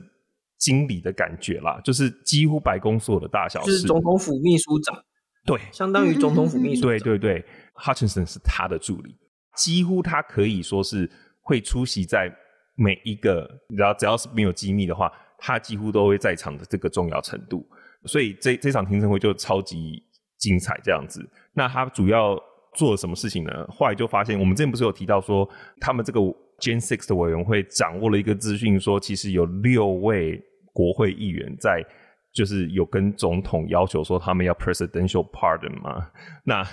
[0.59, 5.03] 经理的感觉啦，就是几乎白宫所有的大小事，就是总统府秘书长，
[5.47, 6.91] 对，相当于总统府秘书长。
[6.91, 7.45] 对对对
[7.75, 9.17] ，Hutchinson 是他的助理，
[9.57, 11.11] 几乎他可以说是
[11.41, 12.31] 会出席在。
[12.77, 17.66] 每一个，然后只要是没有机密的话，他几乎都会在场的这个重要程度，
[18.05, 20.03] 所以这这场听证会就超级
[20.39, 21.25] 精彩这样子。
[21.53, 22.37] 那他主要
[22.75, 23.66] 做了什么事情呢？
[23.68, 25.49] 后来就发现，我们之前不是有提到说，
[25.81, 26.20] 他们这个
[26.59, 31.85] Gen Six 的委员会掌握了一个资讯，说其实有六位国会议员在，
[32.33, 36.11] 就是有跟总统要求说他们要 presidential pardon 嘛。
[36.45, 36.66] 那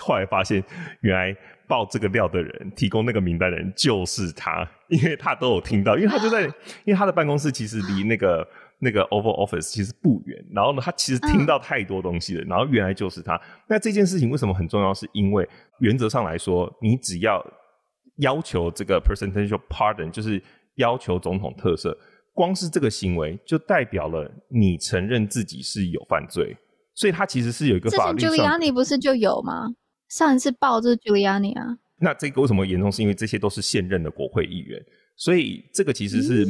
[0.00, 0.62] 后来发现，
[1.00, 1.34] 原来
[1.66, 6.42] 爆这个料的人，提供那个名单的人就是他，因为他都有听到，因为他就在，
[6.84, 8.46] 因为他的办公室其实离那个
[8.80, 13.40] 那个 Oval Office 其实不远，然后呢，他其实听到太多东西了，然后原来就是他。
[13.66, 14.92] 那这件事情为什么很重要？
[14.92, 15.48] 是因为
[15.80, 17.44] 原则上来说，你只要
[18.16, 20.42] 要求这个 presidential pardon，就是
[20.76, 21.96] 要求总统特赦，
[22.34, 26.56] 光是这个行为就代表了你承认自己是有犯罪。
[26.94, 28.32] 所以他其实是有一个法律上。
[28.32, 29.68] Giuliani 不是就有吗？
[30.08, 31.78] 上一次爆就是 Giuliani 啊。
[32.00, 32.90] 那这个为什么严重？
[32.90, 34.84] 是因为这些都是现任的国会议员，
[35.16, 36.46] 所以这个其实是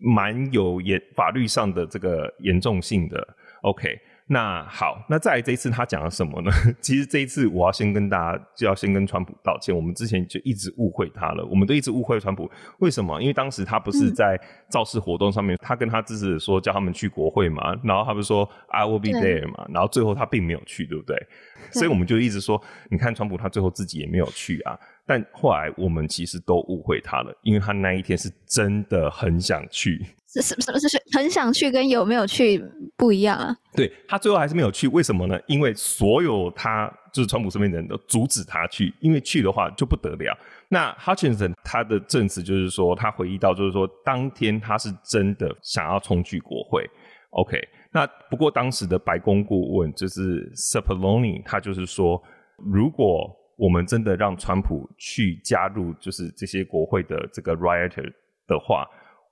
[0.00, 3.36] 蛮有严法律上的这个严重性的。
[3.62, 3.98] OK。
[4.26, 6.50] 那好，那再来这一次他讲了什么呢？
[6.80, 12.50] 其实这一次我要先跟大家就要先跟川普道歉，我们之前就一直误会他了，我们都一直误会川普。
[12.78, 13.20] 为什么？
[13.20, 21.14] 因为当时他不是在造势活动上面，嗯、他跟他支持者说叫他们去国会嘛，然后他不是说 I will be there 嘛，然后最后他并没有去，对不对？
[21.16, 22.58] 对，所以我们就一直说，
[22.90, 24.78] 你看川普他最后自己也没有去啊。
[25.06, 30.02] 但后来我们其实都误会他了，因为他那一天是真的很想去。
[30.34, 32.60] 是什么什么是很想去，跟有没有去
[32.96, 33.56] 不一样啊？
[33.76, 35.38] 对，他最后还是没有去，为什么呢？
[35.46, 40.36] 因为所有他就是川普身边的人都阻止他去，因为去的话就不得了。
[40.68, 46.84] 那 Hutchinson 他的证词就是说，他回忆到就是说，当天他是真的想要冲去国会。
[47.30, 47.56] OK，
[47.92, 52.20] 那不过当时的白宫顾问就是 Cipollone，他就是说，
[52.58, 58.12] 如果我们真的让川普去加入就是这些国会的这个 rioter
[58.48, 58.84] 的话。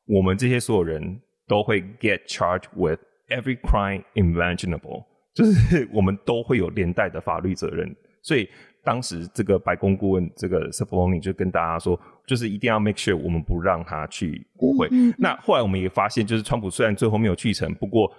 [0.07, 2.99] 我们这些所有人都会 get charged with
[3.29, 7.95] every crime imaginable，就是我们都会有连带的法律责任。
[8.23, 8.49] 所以
[8.85, 14.87] 当时这个白宫顾问这个 Sepoloni 就跟大家说，就是一定要 make sure 我们不让他去国会。
[14.89, 15.15] 嗯嗯嗯。
[15.19, 18.13] 那后来我们也发现，就是川普虽然最后没有去成，不过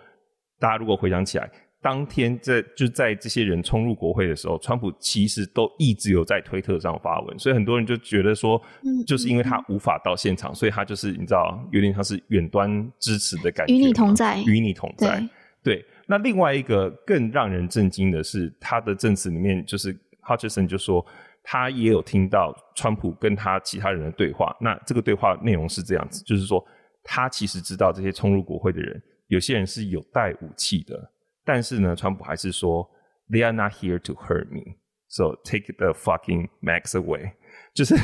[0.59, 1.49] 大家如果回想起来。
[1.83, 8.59] 当天在就在这些人冲入国会的时候，川普其实都一直有在推特上发文，所以很多人就觉得说，
[9.05, 15.19] 就是因为他无法到现场，所以他就是你知道，有点像是远端支持的感觉，与你同在，与你同在。
[15.61, 21.05] 对，对，那另外一个更让人震惊的是，他的证词里面就是 Hutchinson 就说，
[21.43, 24.55] 他也有听到川普跟他其他人的对话。
[24.61, 26.65] 那这个对话内容是这样子，就是说
[27.03, 31.11] 他其实知道这些冲入国会的人，有些人是有带武器的。
[31.45, 32.89] 但是呢，川普还是说
[33.29, 34.75] ，They are not here to hurt me,
[35.07, 37.33] so take the fucking max away。
[37.73, 37.95] 就是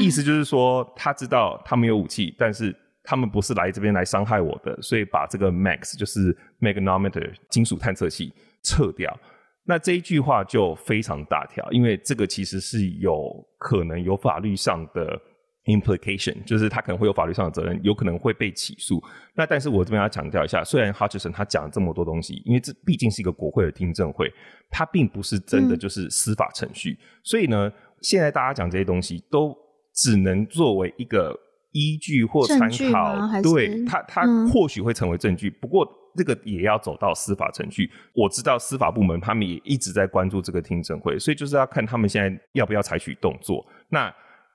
[0.00, 8.32] 意思就是说，他知道他们有武器，但是他们不是来这边来伤害我的，所以把这个 max 就是 magnometer 金属探测器
[8.62, 9.18] 撤掉。
[9.64, 15.20] 那这一句话就非常大条，因为这个其实是有可能有法律上的。
[15.66, 19.00] Implication 就是他可能会有法律上的责任，有可能会被起诉。
[19.34, 24.32] 那但是我这边要强调一下，虽然 Hutchinson 他讲了这么多东西，因为这毕竟是一个国会的听证会，
[24.70, 26.92] 他并不是真的就是司法程序。
[26.92, 29.54] 嗯、所以呢，现在大家讲这些东西都
[29.94, 31.38] 只能作为一个
[31.72, 32.58] 依据或参
[32.90, 33.18] 考。
[33.42, 35.86] 对他，他或许会成为证据，嗯、不过
[36.16, 37.88] 这个也要走到司法程序。
[38.14, 43.62] 我知道司法部门他们也一直在关注这个听证会，所以就是要看他们现在要不要采取动作。
[43.90, 44.10] 那。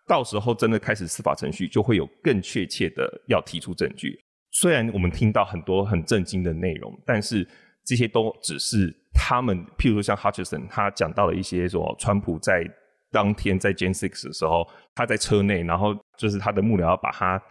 [0.08, 4.20] 到时候真的开始司法程序，就会有更确切的要提出证据。
[4.52, 7.48] 虽然我们听到很多很震惊的内容，但是
[7.84, 12.64] 这些都只是他们，譬如说像 Hutchison，他讲到了一些说，川普在
[13.12, 17.42] 当天在 Jan 6的时候，他在车内，然后就是他的幕僚要把他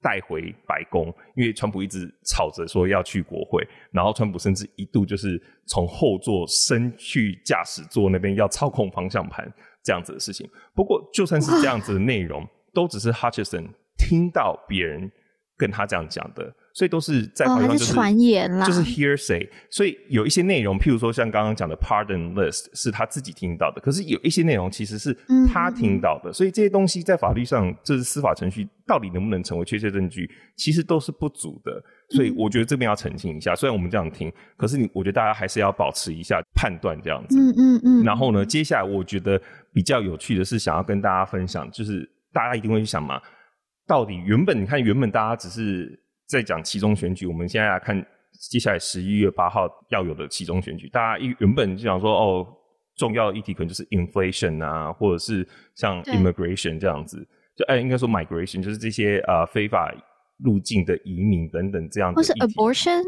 [0.00, 9.52] 带回白宫，因为川普一直吵着说要去国会，然后川普甚至一度就是从后座伸去驾驶座那边要操控方向盘。
[9.82, 13.68] 这样子的事情，不过就算是这样子的内容，都只是 Hutchison
[13.98, 15.10] 听到别人
[15.56, 19.48] 跟他这样讲的，所以都是在好像就是传言啦，就是 hearsay。
[19.70, 25.16] 所以有一些内容，譬如说像刚刚讲的 pardon list 是他自己听到的，可是有一些内容其实是
[25.52, 31.82] 他听到的，所以这些东西在法律上，就是司法程序到底能不能成为确切证据，其实都是不足的。
[32.10, 37.38] 所以我觉得这边要澄清一下，虽然我们这样听，可是你我觉得大家还是要保持一下判断这样子。
[37.38, 38.04] 嗯嗯嗯。
[38.04, 39.40] 然后呢，接下来我觉得。
[39.74, 43.18] 比较有趣的是，想要跟大家分享，就是大家一定会去想嘛，
[43.86, 45.98] 到底原本你看，原本大家只是
[46.38, 48.04] 在讲期中选举，我们现在来看
[48.50, 52.46] 接下来十一月八号要有的期中选举，大家一原本就想说，哦，
[52.96, 57.18] 重要的议题可能就是 inflation 啊，或者是像 immigration 这样子，
[57.56, 59.92] 就哎，应该说 migration 就是这些呃非法
[60.42, 63.02] 入境的移民等等这样子，或是 abortion，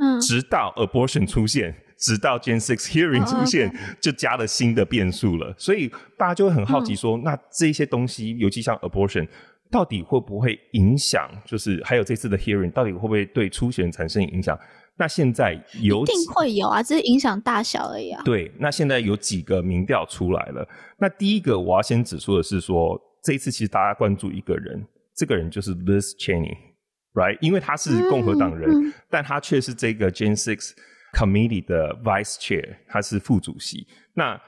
[0.00, 1.74] 嗯，直到 abortion 出现。
[1.98, 3.76] 直到 Gen Six hearing 出现，oh.
[4.00, 9.24] 就加了新的变数了，所以大家就会很好奇说，嗯、那这些东西，尤其像 abortion，
[9.72, 11.28] 到底会不会影响？
[11.46, 14.56] 就是还有这次的 hearing，到底会不会对初选产生影响？
[14.98, 18.22] 那现在有一定会有啊，只是影响大小而已啊。
[18.26, 20.68] 对，那现在有几个民调出来了。
[20.98, 27.38] 那第一个我要先指出的是说，这一次其实大家关注一个人，这个人就是 Liz Cheney，right？
[27.40, 30.72] 因为他是共和党人，嗯嗯、但他却是这个 Jan Six
[31.14, 33.86] Committee 的 Vice Chair，他是副主席。
[34.14, 34.38] 那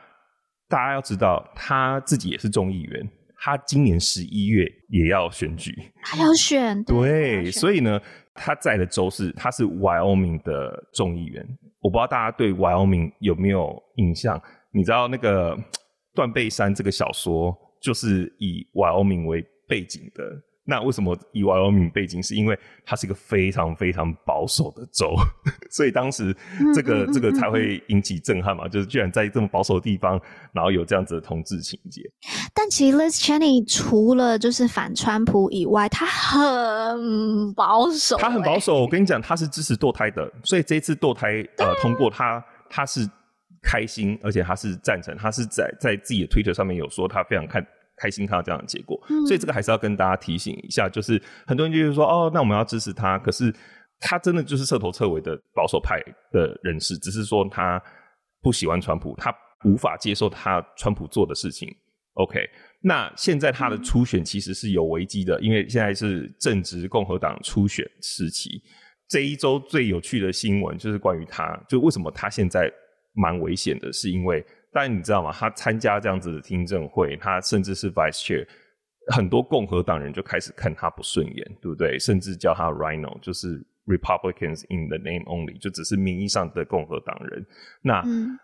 [0.69, 3.11] 大家要知道，他自己也是众议员。
[3.45, 5.71] 他今年十一月也要选举，
[6.01, 8.01] 还要选，对，对，所以呢，
[8.33, 11.47] 他在的州是他是 Wyoming 的众议员。
[11.81, 14.43] 我不知道大家对 Wyoming 有没有印象？
[14.71, 15.55] 你知道那个
[16.15, 20.25] 断背山这个小说就是以 Wyoming 为背景的。
[20.67, 22.23] 那为什么以 Wyoming 背景？
[22.23, 25.15] 是因为它是一个非常非常保守的州，
[25.71, 26.35] 所以当时
[26.75, 30.19] 这个这个才会引起震撼嘛，就是居然在这么保守的地方，
[30.53, 32.01] 然后有这样子的同志情节。
[32.55, 38.81] 但其实 Liz Cheney 除了就是反川普以外，他很保守、欸，他很保守。
[38.81, 43.07] 我跟你讲，他是支持堕胎的，所以这次堕胎呃通过他，他是
[43.63, 47.63] 开心，而且他是赞成，他是在在自己的 Twitter 上面有说他非常看。
[47.97, 53.55] 开心看到这样的结果，嗯，所以这个还是要跟大家提醒一下，就是很多人就是说，哦，那我们要支持他，可是
[54.01, 57.81] 他真的就是彻头彻尾的保守派的人士，只是说他
[58.43, 59.33] 不喜欢川普，他
[59.65, 61.69] 无法接受他川普做的事情。
[62.15, 62.41] OK，
[62.83, 68.61] 那现在他的初选其实是有危机的，因为现在是正值共和党初选时期。
[69.09, 72.71] 这一周最有趣的新闻就是关于他，就为什么他现在
[73.15, 74.45] 蛮危险的，是因为。
[74.75, 75.31] 但你知道吗？
[75.33, 78.45] 他参加这样子的听证会，他甚至是 vice chair，
[79.15, 81.97] 很多共和党人就开始看他不顺眼，对不对？
[81.99, 87.47] 甚至叫他 rhino，就是 Republicans in the name only，就只是名义上的共和党人。
[87.83, 88.37] 那、嗯、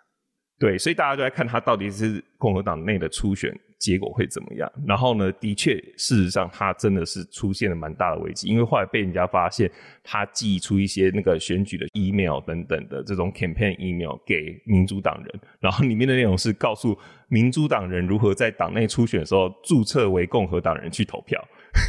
[0.58, 3.52] 对，所以大家都在看他到底是共和党内的初选。
[3.80, 4.70] 结果会怎么样？
[4.86, 5.32] 然后呢？
[5.40, 9.68] 的确，事实上，他真的是出现了蛮大的危机，因为后来被人家发现，
[10.04, 16.96] 他寄出一些那个选举的 email 等等的这种 campaign email 给民主党人，然后里面的内容是告诉
[17.28, 21.42] 民主党人如何在党内初选的时候注册为共和党人去投票。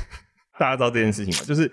[0.57, 1.45] 大家知道这件事情吗？
[1.45, 1.69] 就是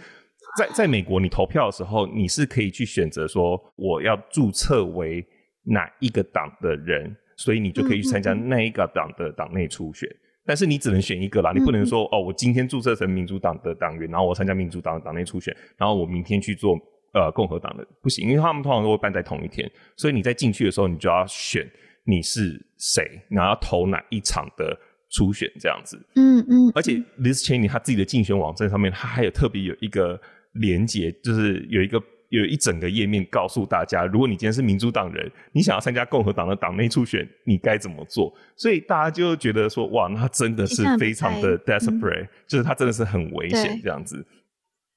[0.57, 5.25] 在在美国，你投票的时候，你是可以去选择说我要注册为
[5.63, 7.17] 哪一个党的人。
[7.39, 10.09] 所以你就可以去参加那一个党的党内初选，
[10.45, 16.77] 但是你只能选一个啦，你不能说哦，我今天注册成民主党的党员，然后我参加民主党的党内初选，然后我明天去做
[17.15, 21.65] 呃共和党的，不行，因为他们通常都会办在同一天，所以你在进去的时候，你就要选
[22.05, 24.77] 你是谁，然后要投哪一场的
[25.09, 25.97] 初选这样子。
[26.17, 30.21] 嗯嗯，而且 Liz Cheney 他自己的竞选网站上面，他还有特别有一个
[30.55, 32.03] 连接，就是有一个。
[32.29, 38.33] 有一整个页面告诉大家，如果你今天是民主党人，你想要参加共和党的党内初选，你该怎么做？
[38.57, 44.27] 所以大家就觉得说，哇，那真的是非常的 desperate，、嗯、就是他真的是很危险这样子。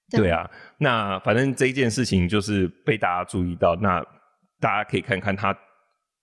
[0.10, 4.06] 对，对啊，那反正这一件事情就是被大家注意到，那
[4.60, 5.58] 大家可以看看他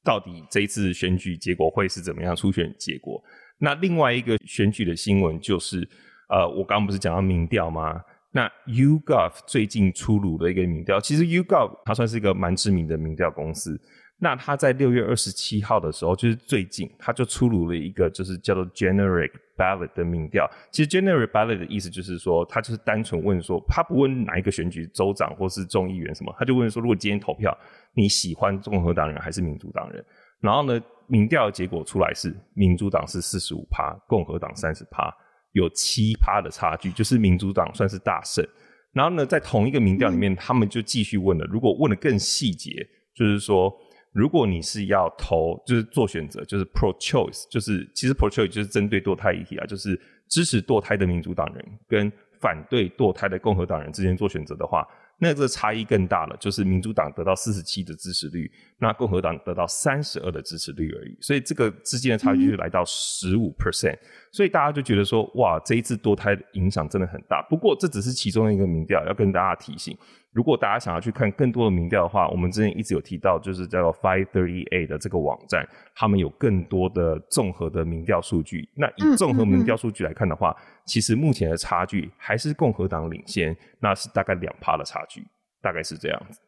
[0.05, 3.23] 到底这一次选举结果会是怎么样，初选结果。
[3.61, 5.89] 那另外一个选举的新闻就是，
[6.29, 7.99] 呃，我刚刚不是讲到民调吗？
[8.39, 13.77] 那 YouGov 最近出炉的一个民调，其实 YouGov 它算是一个蛮知名的民调公司。
[14.21, 20.49] 那它在六月二十七号的时候，就是最近，它就出炉了一个就是叫做 Generic Ballot 的民调。
[20.71, 27.57] 其实 Generic Ballot 的意思就是说，它就是单纯问说，他不问哪一个选举州长或是众议员什么，他就问说，如果今天投票，
[27.93, 30.05] 你喜欢共和党人还是民主党人？
[30.39, 35.13] 然后呢，民调结果出来是，民主党是四十五趴，共和党三十趴。
[35.59, 38.47] 有七趴的差距，就是民主党算是大胜。
[38.93, 41.45] 然后呢，在同一个民调里面，他们就继续问了。
[41.47, 42.71] 如果问的更细节，
[43.15, 43.73] 就是说，
[44.13, 54.87] 如果你是要投，就是做选择，就是 pro-choice，就是其实 pro-choice 就是针对堕胎议题啊，就是支持堕胎的民主党人跟反对堕胎的共和党人之间做选择的话。
[55.21, 63.99] 那这个差异更大了，就是民主党得到四十七的支持率，那共和党得到三十二的支持率而已，所以这个之间的差距就来到十五 percent，
[64.31, 67.43] 所以大家就觉得说，哇，这一次堕胎的影响真的很大。
[67.51, 69.97] 不过这只是其中一个民调，要跟大家提醒。
[70.33, 78.69] 如果大家想要去看更多的民调的话，我们之前一直有提到，就是叫做 Five Thirty Eight 的这个网站，他们有更多的综合的民调数据。
[78.75, 85.27] 那以综合民调数据来看的话，嗯嗯嗯，其实目前的差距还是共和党领先，那是大概两趴的差距，
[85.63, 86.41] 大概是这样子。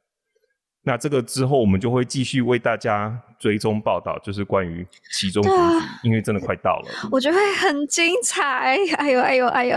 [0.82, 8.78] 那这个之后，我们就会继续为大家追踪报道，就是关于其中选举，因为真的快到了，我觉得会很精彩。
[8.96, 9.76] 哎呦，哎呦，哎呦，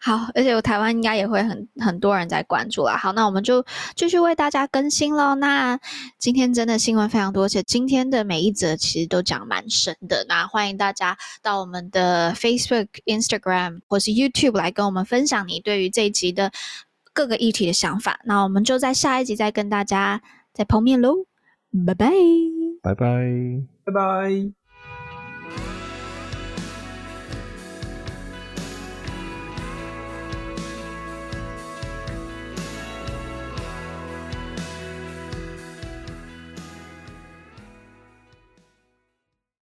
[0.00, 2.96] 好，而且我台湾应该也会很很多人在关注啦。
[2.96, 5.36] 好，那我们就继续为大家更新喽。
[5.36, 5.78] 那
[6.18, 10.26] 今天真的新闻非常多，而且今天的每一则其实都讲蛮深的。
[10.28, 16.50] 那欢迎大家到我们的 Facebook、Instagram 或是 YouTube 来跟我们分享你对于这一集的
[17.12, 18.18] 各个议题的想法。
[18.24, 20.20] 那我们就在下一集再跟大家。
[20.60, 21.24] 再碰面喽，
[21.86, 22.10] 拜拜，
[22.82, 24.59] 拜拜，拜拜。